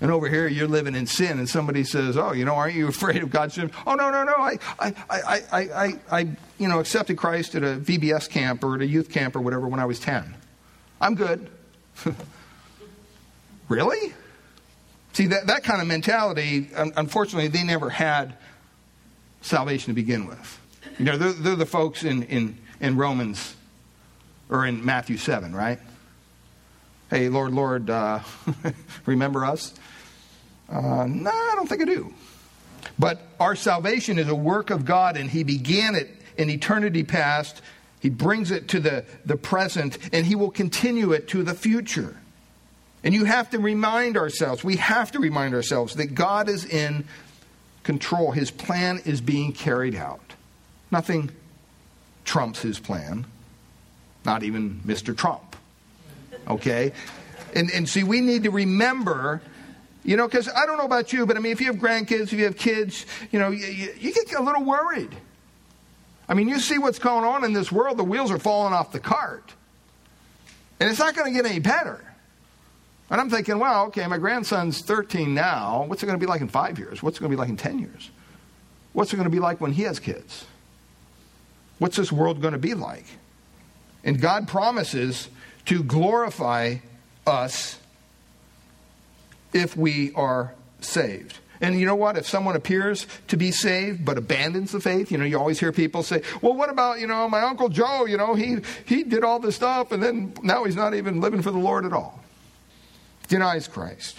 And 0.00 0.10
over 0.10 0.30
here, 0.30 0.48
you're 0.48 0.66
living 0.66 0.94
in 0.94 1.06
sin, 1.06 1.38
and 1.38 1.48
somebody 1.48 1.82
says, 1.82 2.18
"Oh, 2.18 2.32
you 2.32 2.44
know, 2.44 2.54
aren't 2.54 2.74
you 2.74 2.86
afraid 2.88 3.22
of 3.22 3.30
God's 3.30 3.54
judgment?" 3.54 3.74
Oh, 3.86 3.94
no, 3.94 4.10
no, 4.10 4.24
no. 4.24 4.34
I, 4.34 4.58
I, 4.78 4.94
I, 5.08 5.20
I, 5.20 5.40
I, 5.52 5.94
I, 6.10 6.20
you 6.58 6.68
know, 6.68 6.80
accepted 6.80 7.16
Christ 7.16 7.54
at 7.54 7.62
a 7.62 7.76
VBS 7.76 8.28
camp 8.28 8.62
or 8.62 8.74
at 8.74 8.82
a 8.82 8.86
youth 8.86 9.10
camp 9.10 9.36
or 9.36 9.40
whatever 9.40 9.66
when 9.66 9.80
I 9.80 9.86
was 9.86 9.98
ten. 9.98 10.34
I'm 11.00 11.14
good. 11.14 11.50
really? 13.68 14.14
See, 15.12 15.26
that, 15.28 15.46
that 15.46 15.64
kind 15.64 15.80
of 15.80 15.88
mentality, 15.88 16.68
unfortunately, 16.74 17.48
they 17.48 17.64
never 17.64 17.88
had 17.88 18.36
salvation 19.40 19.86
to 19.86 19.94
begin 19.94 20.26
with. 20.26 20.60
You 20.98 21.06
know, 21.06 21.16
they're, 21.16 21.32
they're 21.32 21.56
the 21.56 21.66
folks 21.66 22.04
in, 22.04 22.24
in, 22.24 22.58
in 22.80 22.96
Romans 22.96 23.54
or 24.50 24.66
in 24.66 24.84
Matthew 24.84 25.16
7, 25.16 25.54
right? 25.54 25.78
Hey, 27.08 27.28
Lord, 27.28 27.52
Lord, 27.52 27.88
uh, 27.88 28.20
remember 29.06 29.44
us? 29.44 29.74
Uh, 30.68 31.06
no, 31.08 31.30
I 31.30 31.52
don't 31.54 31.68
think 31.68 31.82
I 31.82 31.84
do. 31.84 32.12
But 32.98 33.20
our 33.38 33.54
salvation 33.54 34.18
is 34.18 34.28
a 34.28 34.34
work 34.34 34.70
of 34.70 34.84
God, 34.84 35.16
and 35.16 35.30
He 35.30 35.44
began 35.44 35.94
it 35.94 36.10
in 36.36 36.50
eternity 36.50 37.04
past. 37.04 37.62
He 38.00 38.08
brings 38.08 38.50
it 38.50 38.68
to 38.68 38.80
the, 38.80 39.04
the 39.24 39.36
present, 39.36 39.98
and 40.12 40.26
He 40.26 40.34
will 40.34 40.50
continue 40.50 41.12
it 41.12 41.28
to 41.28 41.42
the 41.42 41.54
future. 41.54 42.16
And 43.04 43.14
you 43.14 43.24
have 43.24 43.50
to 43.50 43.58
remind 43.58 44.16
ourselves, 44.16 44.64
we 44.64 44.76
have 44.76 45.12
to 45.12 45.18
remind 45.18 45.54
ourselves 45.54 45.94
that 45.96 46.14
God 46.14 46.48
is 46.48 46.64
in 46.64 47.04
control. 47.82 48.32
His 48.32 48.50
plan 48.50 49.00
is 49.04 49.20
being 49.20 49.52
carried 49.52 49.94
out. 49.94 50.34
Nothing 50.90 51.30
trumps 52.24 52.60
His 52.60 52.80
plan, 52.80 53.26
not 54.24 54.42
even 54.42 54.80
Mr. 54.84 55.16
Trump. 55.16 55.56
Okay? 56.48 56.92
And, 57.54 57.70
and 57.70 57.88
see, 57.88 58.02
we 58.02 58.20
need 58.20 58.42
to 58.42 58.50
remember 58.50 59.40
you 60.06 60.16
know, 60.16 60.28
because 60.28 60.48
I 60.48 60.66
don't 60.66 60.78
know 60.78 60.84
about 60.84 61.12
you, 61.12 61.26
but 61.26 61.36
I 61.36 61.40
mean, 61.40 61.50
if 61.50 61.60
you 61.60 61.66
have 61.66 61.76
grandkids, 61.76 62.22
if 62.22 62.34
you 62.34 62.44
have 62.44 62.56
kids, 62.56 63.04
you 63.32 63.40
know, 63.40 63.50
you, 63.50 63.66
you, 63.66 63.92
you, 63.98 64.14
get 64.14 64.38
a 64.38 64.42
little 64.42 64.62
worried. 64.62 65.14
I 66.28 66.34
mean, 66.34 66.48
you 66.48 66.60
see 66.60 66.78
what's 66.78 67.00
going 67.00 67.24
on 67.24 67.42
in 67.42 67.52
this 67.52 67.72
world, 67.72 67.96
the 67.96 68.04
wheels 68.04 68.30
are 68.30 68.38
falling 68.38 68.72
off 68.72 68.92
the 68.92 69.00
cart. 69.00 69.52
And 70.78 70.88
it's 70.88 71.00
not 71.00 71.16
going 71.16 71.26
to 71.26 71.36
get 71.36 71.50
any 71.50 71.58
better. 71.58 72.05
And 73.08 73.20
I'm 73.20 73.30
thinking, 73.30 73.58
well, 73.58 73.86
okay, 73.86 74.06
my 74.06 74.18
grandson's 74.18 74.80
13 74.80 75.32
now. 75.32 75.84
What's 75.86 76.02
it 76.02 76.06
going 76.06 76.18
to 76.18 76.24
be 76.24 76.28
like 76.28 76.40
in 76.40 76.48
five 76.48 76.78
years? 76.78 77.02
What's 77.02 77.18
it 77.18 77.20
going 77.20 77.30
to 77.30 77.36
be 77.36 77.40
like 77.40 77.48
in 77.48 77.56
10 77.56 77.78
years? 77.78 78.10
What's 78.92 79.12
it 79.12 79.16
going 79.16 79.28
to 79.28 79.30
be 79.30 79.38
like 79.38 79.60
when 79.60 79.72
he 79.72 79.82
has 79.82 80.00
kids? 80.00 80.44
What's 81.78 81.96
this 81.96 82.10
world 82.10 82.40
going 82.40 82.52
to 82.52 82.58
be 82.58 82.74
like? 82.74 83.04
And 84.02 84.20
God 84.20 84.48
promises 84.48 85.28
to 85.66 85.82
glorify 85.82 86.76
us 87.26 87.78
if 89.52 89.76
we 89.76 90.12
are 90.14 90.54
saved. 90.80 91.38
And 91.60 91.78
you 91.78 91.86
know 91.86 91.94
what? 91.94 92.16
If 92.16 92.26
someone 92.26 92.56
appears 92.56 93.06
to 93.28 93.36
be 93.36 93.50
saved 93.50 94.04
but 94.04 94.18
abandons 94.18 94.72
the 94.72 94.80
faith, 94.80 95.10
you 95.10 95.18
know, 95.18 95.24
you 95.24 95.38
always 95.38 95.58
hear 95.58 95.72
people 95.72 96.02
say, 96.02 96.22
well, 96.42 96.54
what 96.54 96.70
about, 96.70 97.00
you 97.00 97.06
know, 97.06 97.28
my 97.28 97.42
Uncle 97.42 97.68
Joe? 97.68 98.04
You 98.04 98.16
know, 98.16 98.34
he, 98.34 98.58
he 98.84 99.02
did 99.04 99.24
all 99.24 99.38
this 99.38 99.56
stuff 99.56 99.92
and 99.92 100.02
then 100.02 100.34
now 100.42 100.64
he's 100.64 100.76
not 100.76 100.94
even 100.94 101.20
living 101.20 101.42
for 101.42 101.50
the 101.50 101.58
Lord 101.58 101.84
at 101.84 101.92
all. 101.92 102.22
Denies 103.28 103.68
Christ. 103.68 104.16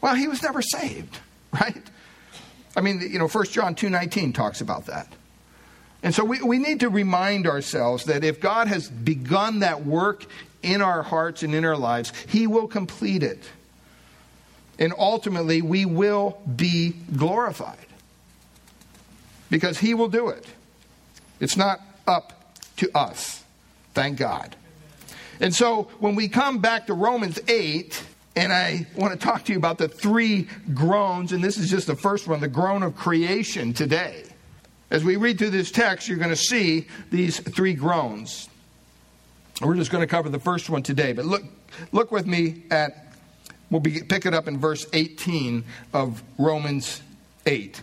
Well, 0.00 0.14
he 0.14 0.28
was 0.28 0.42
never 0.42 0.62
saved, 0.62 1.18
right? 1.52 1.82
I 2.76 2.80
mean, 2.80 3.00
you 3.00 3.18
know, 3.18 3.28
1 3.28 3.46
John 3.46 3.74
2.19 3.74 4.34
talks 4.34 4.60
about 4.60 4.86
that. 4.86 5.12
And 6.02 6.14
so 6.14 6.24
we, 6.24 6.40
we 6.42 6.58
need 6.58 6.80
to 6.80 6.88
remind 6.88 7.46
ourselves 7.48 8.04
that 8.04 8.22
if 8.22 8.40
God 8.40 8.68
has 8.68 8.88
begun 8.88 9.60
that 9.60 9.84
work 9.84 10.24
in 10.62 10.80
our 10.80 11.02
hearts 11.02 11.42
and 11.42 11.54
in 11.54 11.64
our 11.64 11.76
lives, 11.76 12.12
he 12.28 12.46
will 12.46 12.68
complete 12.68 13.22
it 13.24 13.42
and 14.78 14.94
ultimately 14.96 15.60
we 15.60 15.84
will 15.84 16.40
be 16.56 16.94
glorified 17.16 17.76
because 19.50 19.78
he 19.78 19.94
will 19.94 20.08
do 20.08 20.28
it. 20.28 20.46
It's 21.40 21.56
not 21.56 21.80
up 22.06 22.54
to 22.76 22.90
us. 22.96 23.42
Thank 23.94 24.18
God. 24.18 24.54
And 25.40 25.54
so 25.54 25.84
when 25.98 26.14
we 26.14 26.28
come 26.28 26.58
back 26.58 26.86
to 26.86 26.94
Romans 26.94 27.40
8, 27.48 28.02
and 28.36 28.52
I 28.52 28.86
want 28.96 29.18
to 29.18 29.18
talk 29.18 29.44
to 29.46 29.52
you 29.52 29.58
about 29.58 29.78
the 29.78 29.88
three 29.88 30.48
groans, 30.74 31.32
and 31.32 31.42
this 31.42 31.58
is 31.58 31.70
just 31.70 31.86
the 31.86 31.96
first 31.96 32.28
one 32.28 32.40
the 32.40 32.48
groan 32.48 32.82
of 32.82 32.96
creation 32.96 33.72
today. 33.72 34.24
As 34.90 35.04
we 35.04 35.16
read 35.16 35.38
through 35.38 35.50
this 35.50 35.70
text, 35.70 36.08
you're 36.08 36.18
going 36.18 36.30
to 36.30 36.36
see 36.36 36.86
these 37.10 37.40
three 37.40 37.74
groans. 37.74 38.48
We're 39.60 39.74
just 39.74 39.90
going 39.90 40.02
to 40.02 40.06
cover 40.06 40.28
the 40.28 40.38
first 40.38 40.70
one 40.70 40.82
today, 40.82 41.12
but 41.12 41.24
look, 41.24 41.42
look 41.92 42.12
with 42.12 42.26
me 42.26 42.62
at 42.70 43.08
We'll 43.70 43.80
be, 43.80 44.02
pick 44.02 44.24
it 44.24 44.34
up 44.34 44.48
in 44.48 44.58
verse 44.58 44.86
18 44.92 45.64
of 45.92 46.22
Romans 46.38 47.02
8. 47.46 47.82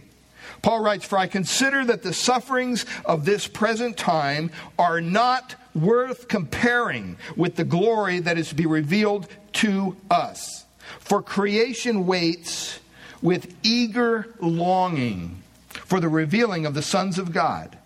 Paul 0.62 0.82
writes, 0.82 1.06
For 1.06 1.18
I 1.18 1.28
consider 1.28 1.86
that 1.86 2.02
the 2.02 2.14
sufferings 2.14 2.86
of 3.06 3.26
this 3.26 3.48
present 3.48 3.98
time 3.98 4.52
are 4.80 5.00
not 5.00 5.56
worth 5.76 6.28
comparing 6.28 7.18
with 7.36 7.56
the 7.56 7.64
glory 7.64 8.20
that 8.20 8.38
is 8.38 8.50
to 8.50 8.56
be 8.56 8.66
revealed 8.66 9.28
to 9.54 9.96
us. 10.10 10.66
For 11.00 11.22
creation 11.22 12.06
waits 12.06 12.80
with 13.22 13.54
eager 13.64 14.34
longing 14.40 15.42
for 15.70 16.00
the 16.00 16.10
revealing 16.10 16.66
of 16.66 16.74
the 16.74 16.82
sons 16.82 17.20
of 17.20 17.32
God. 17.32 17.78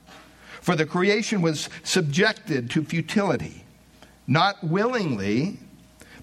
For 0.61 0.75
the 0.75 0.85
creation 0.85 1.41
was 1.41 1.69
subjected 1.83 2.69
to 2.71 2.83
futility, 2.83 3.63
not 4.27 4.63
willingly 4.63 5.57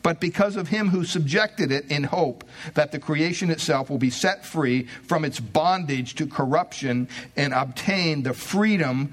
but 0.06 0.20
because 0.20 0.54
of 0.54 0.68
him 0.68 0.90
who 0.90 1.02
subjected 1.02 1.72
it 1.72 1.90
in 1.90 2.04
hope 2.04 2.44
that 2.74 2.92
the 2.92 2.98
creation 3.00 3.50
itself 3.50 3.90
will 3.90 3.98
be 3.98 4.08
set 4.08 4.46
free 4.46 4.84
from 5.02 5.24
its 5.24 5.40
bondage 5.40 6.14
to 6.14 6.28
corruption 6.28 7.08
and 7.34 7.52
obtain 7.52 8.22
the 8.22 8.32
freedom 8.32 9.12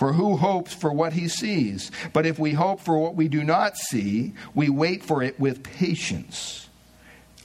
For 0.00 0.14
who 0.14 0.38
hopes 0.38 0.72
for 0.72 0.90
what 0.94 1.12
he 1.12 1.28
sees? 1.28 1.90
But 2.14 2.24
if 2.24 2.38
we 2.38 2.52
hope 2.52 2.80
for 2.80 2.96
what 2.96 3.16
we 3.16 3.28
do 3.28 3.44
not 3.44 3.76
see, 3.76 4.32
we 4.54 4.70
wait 4.70 5.04
for 5.04 5.22
it 5.22 5.38
with 5.38 5.62
patience. 5.62 6.70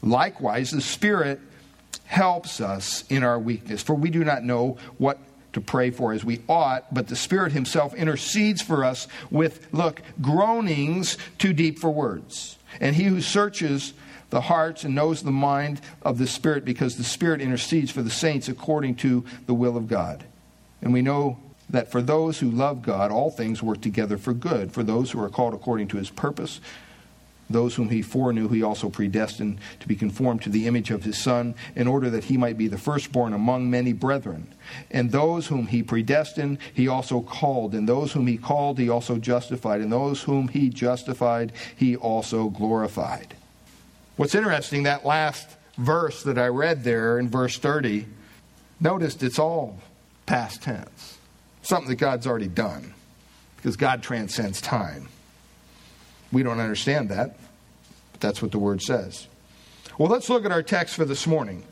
Likewise, 0.01 0.71
the 0.71 0.79
Spirit 0.79 1.41
helps 2.05 2.61
us 2.61 3.03
in 3.09 3.23
our 3.23 3.37
weakness, 3.37 3.83
for 3.83 3.93
we 3.93 4.09
do 4.09 4.23
not 4.23 4.45
know 4.45 4.77
what 4.97 5.19
to 5.51 5.59
pray 5.59 5.91
for 5.91 6.13
as 6.13 6.23
we 6.23 6.43
ought, 6.47 6.93
but 6.93 7.09
the 7.09 7.17
Spirit 7.17 7.51
Himself 7.51 7.93
intercedes 7.93 8.61
for 8.61 8.85
us 8.85 9.09
with, 9.29 9.67
look, 9.73 10.01
groanings 10.21 11.17
too 11.37 11.51
deep 11.51 11.77
for 11.77 11.89
words. 11.89 12.57
And 12.79 12.95
He 12.95 13.03
who 13.03 13.19
searches 13.19 13.93
the 14.29 14.39
hearts 14.39 14.85
and 14.85 14.95
knows 14.95 15.23
the 15.23 15.29
mind 15.29 15.81
of 16.03 16.19
the 16.19 16.27
Spirit, 16.27 16.63
because 16.63 16.95
the 16.95 17.03
Spirit 17.03 17.41
intercedes 17.41 17.91
for 17.91 18.01
the 18.01 18.09
saints 18.09 18.47
according 18.47 18.95
to 18.95 19.25
the 19.45 19.53
will 19.53 19.75
of 19.75 19.89
God. 19.89 20.23
And 20.81 20.93
we 20.93 21.01
know 21.01 21.37
that 21.69 21.91
for 21.91 22.01
those 22.01 22.39
who 22.39 22.49
love 22.49 22.81
God, 22.81 23.11
all 23.11 23.31
things 23.31 23.63
work 23.63 23.81
together 23.81 24.17
for 24.17 24.33
good, 24.33 24.71
for 24.71 24.83
those 24.83 25.11
who 25.11 25.23
are 25.23 25.29
called 25.29 25.53
according 25.53 25.87
to 25.89 25.97
His 25.97 26.09
purpose. 26.09 26.61
Those 27.49 27.75
whom 27.75 27.89
he 27.89 28.01
foreknew, 28.01 28.49
he 28.49 28.63
also 28.63 28.89
predestined 28.89 29.59
to 29.79 29.87
be 29.87 29.95
conformed 29.95 30.41
to 30.43 30.49
the 30.49 30.65
image 30.65 30.89
of 30.89 31.03
his 31.03 31.17
Son, 31.17 31.53
in 31.75 31.87
order 31.87 32.09
that 32.09 32.23
he 32.25 32.37
might 32.37 32.57
be 32.57 32.67
the 32.67 32.77
firstborn 32.77 33.33
among 33.33 33.69
many 33.69 33.93
brethren. 33.93 34.47
And 34.89 35.11
those 35.11 35.47
whom 35.47 35.67
he 35.67 35.83
predestined, 35.83 36.57
he 36.73 36.87
also 36.87 37.21
called. 37.21 37.75
And 37.75 37.87
those 37.87 38.13
whom 38.13 38.25
he 38.25 38.37
called, 38.37 38.79
he 38.79 38.89
also 38.89 39.17
justified. 39.17 39.81
And 39.81 39.91
those 39.91 40.23
whom 40.23 40.47
he 40.47 40.69
justified, 40.69 41.51
he 41.75 41.95
also 41.95 42.49
glorified. 42.49 43.35
What's 44.17 44.33
interesting, 44.33 44.83
that 44.83 45.05
last 45.05 45.47
verse 45.77 46.23
that 46.23 46.39
I 46.39 46.47
read 46.47 46.83
there 46.83 47.19
in 47.19 47.29
verse 47.29 47.59
30, 47.59 48.07
noticed 48.79 49.21
it's 49.21 49.39
all 49.39 49.79
past 50.25 50.63
tense. 50.63 51.14
Something 51.65 51.89
that 51.89 51.95
God's 51.95 52.27
already 52.27 52.47
done, 52.47 52.93
because 53.57 53.75
God 53.75 54.03
transcends 54.03 54.61
time. 54.61 55.07
We 56.31 56.43
don't 56.43 56.59
understand 56.59 57.09
that, 57.09 57.39
but 58.11 58.21
that's 58.21 58.39
what 58.39 58.51
the 58.51 58.59
word 58.59 58.83
says. 58.83 59.25
Well, 59.97 60.07
let's 60.07 60.29
look 60.29 60.45
at 60.45 60.51
our 60.51 60.61
text 60.61 60.93
for 60.93 61.05
this 61.05 61.25
morning, 61.25 61.63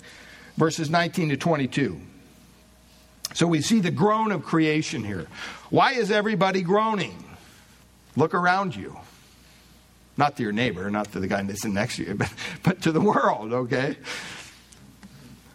verses 0.58 0.90
19 0.90 1.30
to 1.30 1.38
22. 1.38 2.02
So 3.36 3.46
we 3.46 3.62
see 3.62 3.82
the 3.82 3.92
groan 3.92 4.32
of 4.32 4.44
creation 4.44 5.04
here. 5.04 5.28
Why 5.70 5.92
is 5.92 6.10
everybody 6.10 6.64
groaning? 6.64 7.24
Look 8.16 8.34
around 8.34 8.76
you. 8.76 8.98
Not 10.18 10.38
to 10.38 10.44
your 10.44 10.54
neighbor, 10.54 10.90
not 10.90 11.12
to 11.12 11.20
the 11.20 11.28
guy 11.28 11.44
that's 11.44 11.66
next 11.66 11.98
to 11.98 12.04
you, 12.04 12.16
but, 12.16 12.34
but 12.64 12.82
to 12.82 12.92
the 12.92 13.00
world, 13.00 13.54
okay? 13.54 13.96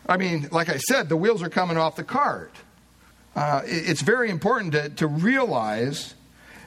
I 0.08 0.16
mean, 0.16 0.46
like 0.52 0.68
I 0.68 0.76
said, 0.76 1.08
the 1.08 1.16
wheels 1.16 1.42
are 1.42 1.50
coming 1.50 1.76
off 1.76 1.96
the 1.96 2.04
cart. 2.04 2.52
Uh, 3.38 3.62
it's 3.66 4.02
very 4.02 4.30
important 4.30 4.72
to, 4.72 4.88
to 4.88 5.06
realize 5.06 6.12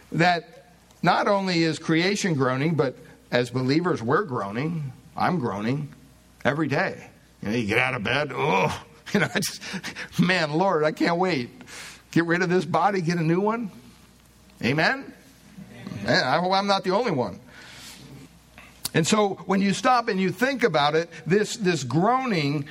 that 0.10 0.68
not 1.04 1.28
only 1.28 1.64
is 1.64 1.78
creation 1.78 2.34
groaning, 2.34 2.76
but 2.76 2.96
as 3.30 3.50
believers, 3.50 4.02
we're 4.02 4.24
groaning. 4.24 4.94
I'm 5.18 5.38
groaning 5.38 5.90
every 6.46 6.70
day. 6.70 7.10
You 7.42 7.50
know, 7.50 7.56
you 7.58 7.68
get 7.68 7.78
out 7.78 7.94
of 7.94 8.06
bed, 8.06 8.32
oh, 8.34 8.86
you 9.14 9.20
know, 9.20 9.28
I 9.36 9.42
just, 9.42 9.62
man, 10.18 10.54
Lord, 10.54 10.86
I 10.86 10.94
can't 10.94 11.18
wait. 11.18 11.50
Get 12.12 12.24
rid 12.24 12.42
of 12.42 12.50
this 12.50 12.64
body, 12.64 13.02
get 13.02 13.18
a 13.18 13.22
new 13.22 13.42
one. 13.42 13.70
Amen? 14.64 15.14
Amen. 15.92 16.06
Man, 16.06 16.24
I 16.24 16.38
hope 16.38 16.54
I'm 16.54 16.68
not 16.68 16.86
the 16.86 16.92
only 16.92 17.12
one. 17.12 17.38
And 18.94 19.06
so 19.06 19.42
when 19.46 19.62
you 19.62 19.74
stop 19.74 20.08
and 20.08 20.22
you 20.22 20.32
think 20.32 20.64
about 20.64 20.96
it, 20.96 21.10
this, 21.26 21.58
this 21.58 21.84
groaning 21.84 22.66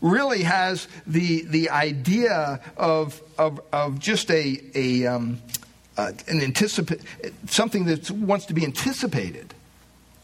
really 0.00 0.42
has 0.42 0.88
the, 1.06 1.42
the 1.46 1.70
idea 1.70 2.60
of, 2.76 3.20
of, 3.36 3.60
of 3.72 3.98
just 3.98 4.30
a, 4.30 4.60
a, 4.74 5.06
um, 5.06 5.40
uh, 5.96 6.12
an 6.28 6.40
anticipate, 6.40 7.00
something 7.46 7.84
that 7.86 8.10
wants 8.10 8.46
to 8.46 8.54
be 8.54 8.64
anticipated. 8.64 9.54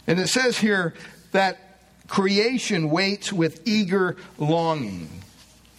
And 0.06 0.20
it 0.20 0.28
says 0.28 0.58
here 0.58 0.94
that 1.32 1.58
creation 2.08 2.90
waits 2.90 3.32
with 3.32 3.66
eager 3.66 4.16
longing. 4.38 5.08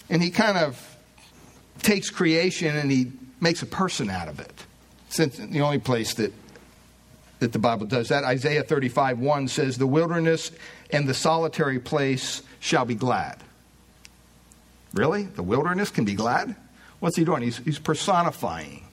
And 0.10 0.22
he 0.22 0.32
kind 0.32 0.58
of 0.58 0.98
takes 1.82 2.10
creation 2.10 2.76
and 2.76 2.92
he 2.92 3.12
makes 3.40 3.62
a 3.62 3.68
person 3.68 4.10
out 4.10 4.28
of 4.28 4.40
it. 4.40 4.66
Since 5.10 5.38
the 5.38 5.62
only 5.62 5.80
place 5.80 6.16
that 6.16 6.34
that 7.40 7.52
the 7.52 7.60
Bible 7.60 7.86
does 7.86 8.10
that. 8.10 8.24
Isaiah 8.24 8.64
35 8.64 9.20
1 9.20 9.48
says, 9.48 9.78
The 9.78 9.88
wilderness 9.88 10.52
and 10.90 11.08
the 11.08 11.14
solitary 11.14 11.80
place 11.80 12.42
shall 12.60 12.86
be 12.86 12.96
glad. 12.96 13.38
Really? 14.96 15.24
The 15.24 15.44
wilderness 15.44 15.92
can 15.92 16.06
be 16.06 16.16
glad? 16.16 16.56
What's 17.00 17.18
he 17.18 17.26
doing? 17.26 17.44
He's, 17.44 17.58
he's 17.58 17.80
personifying 17.80 18.86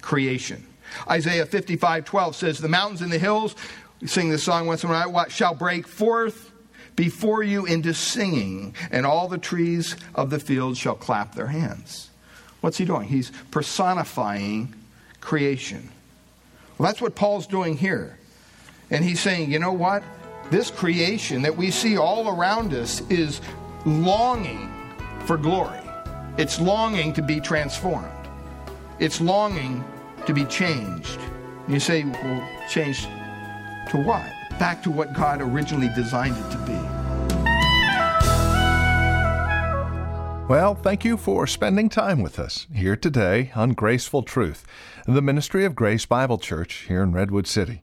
creation. 0.00 0.64
Isaiah 1.08 1.44
55 1.44 2.04
12 2.04 2.36
says, 2.36 2.58
The 2.58 2.68
mountains 2.68 3.02
and 3.02 3.12
the 3.12 3.18
hills, 3.18 3.56
we 4.00 4.06
sing 4.06 4.30
this 4.30 4.44
song 4.44 4.66
once 4.66 4.84
in 4.84 4.90
a 4.90 5.08
while, 5.08 5.28
shall 5.28 5.54
break 5.54 5.86
forth 5.86 6.52
before 6.96 7.42
you 7.42 7.66
into 7.66 7.92
singing, 7.92 8.74
and 8.90 9.04
all 9.04 9.28
the 9.28 9.38
trees 9.38 9.96
of 10.14 10.30
the 10.30 10.38
field 10.38 10.76
shall 10.76 10.94
clap 10.94 11.34
their 11.34 11.48
hands. 11.48 12.10
What's 12.60 12.78
he 12.78 12.84
doing? 12.84 13.08
He's 13.08 13.32
personifying 13.50 14.74
creation. 15.20 15.90
Well, 16.78 16.86
that's 16.86 17.00
what 17.00 17.14
Paul's 17.14 17.46
doing 17.46 17.76
here. 17.76 18.18
And 18.90 19.04
he's 19.04 19.20
saying, 19.20 19.50
you 19.50 19.58
know 19.58 19.72
what? 19.72 20.02
This 20.50 20.70
creation 20.70 21.42
that 21.42 21.56
we 21.56 21.70
see 21.70 21.96
all 21.96 22.28
around 22.28 22.74
us 22.74 23.00
is 23.08 23.40
longing 23.84 24.69
for 25.26 25.36
glory. 25.36 25.80
It's 26.38 26.60
longing 26.60 27.12
to 27.14 27.22
be 27.22 27.40
transformed. 27.40 28.08
It's 28.98 29.20
longing 29.20 29.84
to 30.26 30.32
be 30.32 30.44
changed. 30.44 31.18
You 31.68 31.80
say, 31.80 32.04
well, 32.04 32.48
changed 32.68 33.08
to 33.90 34.02
what? 34.02 34.24
Back 34.58 34.82
to 34.84 34.90
what 34.90 35.14
God 35.14 35.40
originally 35.40 35.88
designed 35.94 36.36
it 36.36 36.50
to 36.50 36.58
be. 36.58 37.00
Well, 40.48 40.74
thank 40.74 41.04
you 41.04 41.16
for 41.16 41.46
spending 41.46 41.88
time 41.88 42.22
with 42.22 42.40
us 42.40 42.66
here 42.74 42.96
today 42.96 43.52
on 43.54 43.70
Graceful 43.70 44.24
Truth, 44.24 44.66
the 45.06 45.22
ministry 45.22 45.64
of 45.64 45.76
Grace 45.76 46.06
Bible 46.06 46.38
Church 46.38 46.86
here 46.88 47.04
in 47.04 47.12
Redwood 47.12 47.46
City. 47.46 47.82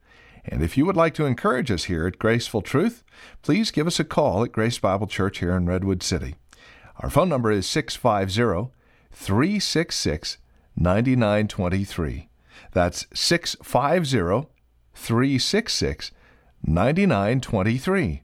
And 0.45 0.63
if 0.63 0.77
you 0.77 0.85
would 0.85 0.97
like 0.97 1.13
to 1.15 1.25
encourage 1.25 1.71
us 1.71 1.85
here 1.85 2.07
at 2.07 2.19
Graceful 2.19 2.61
Truth, 2.61 3.03
please 3.41 3.71
give 3.71 3.87
us 3.87 3.99
a 3.99 4.03
call 4.03 4.43
at 4.43 4.51
Grace 4.51 4.79
Bible 4.79 5.07
Church 5.07 5.39
here 5.39 5.55
in 5.55 5.65
Redwood 5.65 6.01
City. 6.01 6.35
Our 6.99 7.09
phone 7.09 7.29
number 7.29 7.51
is 7.51 7.67
650 7.67 8.71
366 9.11 10.37
9923. 10.75 12.29
That's 12.71 13.07
650 13.13 14.49
366 14.93 16.11
9923. 16.63 18.23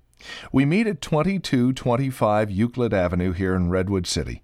We 0.51 0.65
meet 0.65 0.87
at 0.87 1.01
2225 1.01 2.51
Euclid 2.51 2.93
Avenue 2.93 3.33
here 3.33 3.55
in 3.55 3.69
Redwood 3.69 4.07
City. 4.07 4.41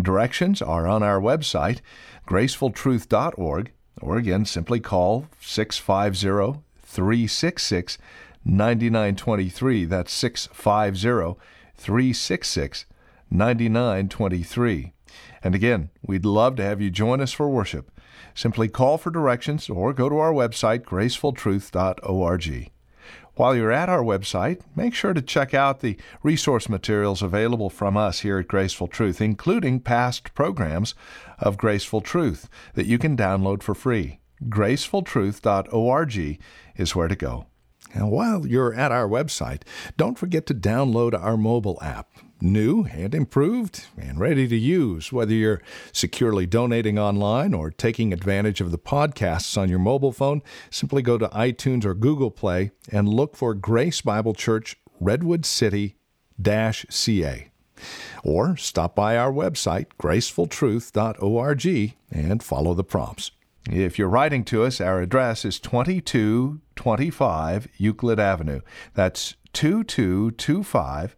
Directions 0.00 0.62
are 0.62 0.86
on 0.86 1.02
our 1.02 1.20
website, 1.20 1.80
gracefultruth.org, 2.26 3.72
or 4.00 4.16
again, 4.16 4.44
simply 4.44 4.80
call 4.80 5.26
650 5.40 6.62
366 6.92 7.98
9923. 8.44 9.84
That's 9.86 10.12
650 10.12 11.40
366 11.76 12.86
9923. 13.30 14.92
And 15.42 15.54
again, 15.54 15.90
we'd 16.06 16.24
love 16.24 16.56
to 16.56 16.62
have 16.62 16.80
you 16.80 16.90
join 16.90 17.20
us 17.20 17.32
for 17.32 17.48
worship. 17.48 17.90
Simply 18.34 18.68
call 18.68 18.98
for 18.98 19.10
directions 19.10 19.68
or 19.68 19.92
go 19.92 20.08
to 20.08 20.18
our 20.18 20.32
website, 20.32 20.80
gracefultruth.org. 20.80 22.70
While 23.34 23.56
you're 23.56 23.72
at 23.72 23.88
our 23.88 24.02
website, 24.02 24.60
make 24.76 24.94
sure 24.94 25.14
to 25.14 25.22
check 25.22 25.54
out 25.54 25.80
the 25.80 25.96
resource 26.22 26.68
materials 26.68 27.22
available 27.22 27.70
from 27.70 27.96
us 27.96 28.20
here 28.20 28.38
at 28.38 28.48
Graceful 28.48 28.88
Truth, 28.88 29.22
including 29.22 29.80
past 29.80 30.34
programs 30.34 30.94
of 31.38 31.56
Graceful 31.56 32.02
Truth 32.02 32.50
that 32.74 32.86
you 32.86 32.98
can 32.98 33.16
download 33.16 33.62
for 33.62 33.74
free. 33.74 34.18
gracefultruth.org 34.48 36.38
is 36.76 36.96
where 36.96 37.08
to 37.08 37.16
go. 37.16 37.46
And 37.94 38.10
while 38.10 38.46
you're 38.46 38.74
at 38.74 38.92
our 38.92 39.08
website, 39.08 39.62
don't 39.96 40.18
forget 40.18 40.46
to 40.46 40.54
download 40.54 41.18
our 41.18 41.36
mobile 41.36 41.78
app. 41.82 42.08
New 42.40 42.86
and 42.86 43.14
improved 43.14 43.86
and 43.96 44.18
ready 44.18 44.48
to 44.48 44.56
use, 44.56 45.12
whether 45.12 45.32
you're 45.32 45.62
securely 45.92 46.44
donating 46.44 46.98
online 46.98 47.54
or 47.54 47.70
taking 47.70 48.12
advantage 48.12 48.60
of 48.60 48.72
the 48.72 48.78
podcasts 48.78 49.56
on 49.56 49.68
your 49.68 49.78
mobile 49.78 50.10
phone, 50.10 50.42
simply 50.68 51.02
go 51.02 51.18
to 51.18 51.28
iTunes 51.28 51.84
or 51.84 51.94
Google 51.94 52.32
Play 52.32 52.72
and 52.90 53.08
look 53.08 53.36
for 53.36 53.54
Grace 53.54 54.00
Bible 54.00 54.34
Church 54.34 54.76
Redwood 54.98 55.46
City 55.46 55.94
CA. 56.44 57.52
Or 58.24 58.56
stop 58.56 58.94
by 58.96 59.16
our 59.16 59.32
website, 59.32 59.86
gracefultruth.org, 60.00 61.94
and 62.10 62.42
follow 62.42 62.74
the 62.74 62.84
prompts. 62.84 63.30
If 63.70 63.98
you're 63.98 64.08
writing 64.08 64.44
to 64.46 64.64
us, 64.64 64.80
our 64.80 65.00
address 65.00 65.44
is 65.44 65.60
2225 65.60 67.68
Euclid 67.76 68.18
Avenue. 68.18 68.62
That's 68.94 69.36
2225 69.52 71.14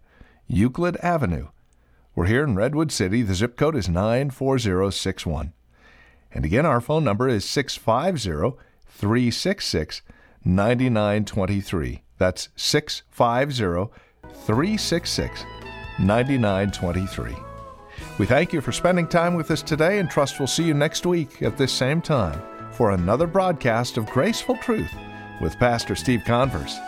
Euclid 0.46 0.98
Avenue. 0.98 1.48
We're 2.14 2.26
here 2.26 2.44
in 2.44 2.54
Redwood 2.54 2.92
City. 2.92 3.22
The 3.22 3.34
zip 3.34 3.56
code 3.56 3.74
is 3.74 3.88
94061. 3.88 5.54
And 6.32 6.44
again, 6.44 6.66
our 6.66 6.82
phone 6.82 7.04
number 7.04 7.28
is 7.28 7.46
650 7.46 8.58
366 8.86 10.02
9923. 10.44 12.02
That's 12.18 12.50
650 12.56 13.90
366 14.44 15.44
9923. 15.98 17.53
We 18.16 18.26
thank 18.26 18.52
you 18.52 18.60
for 18.60 18.70
spending 18.70 19.08
time 19.08 19.34
with 19.34 19.50
us 19.50 19.60
today 19.60 19.98
and 19.98 20.08
trust 20.08 20.38
we'll 20.38 20.46
see 20.46 20.62
you 20.62 20.74
next 20.74 21.04
week 21.04 21.42
at 21.42 21.56
this 21.56 21.72
same 21.72 22.00
time 22.00 22.40
for 22.70 22.92
another 22.92 23.26
broadcast 23.26 23.96
of 23.96 24.06
Graceful 24.06 24.56
Truth 24.58 24.94
with 25.40 25.58
Pastor 25.58 25.96
Steve 25.96 26.22
Converse. 26.24 26.78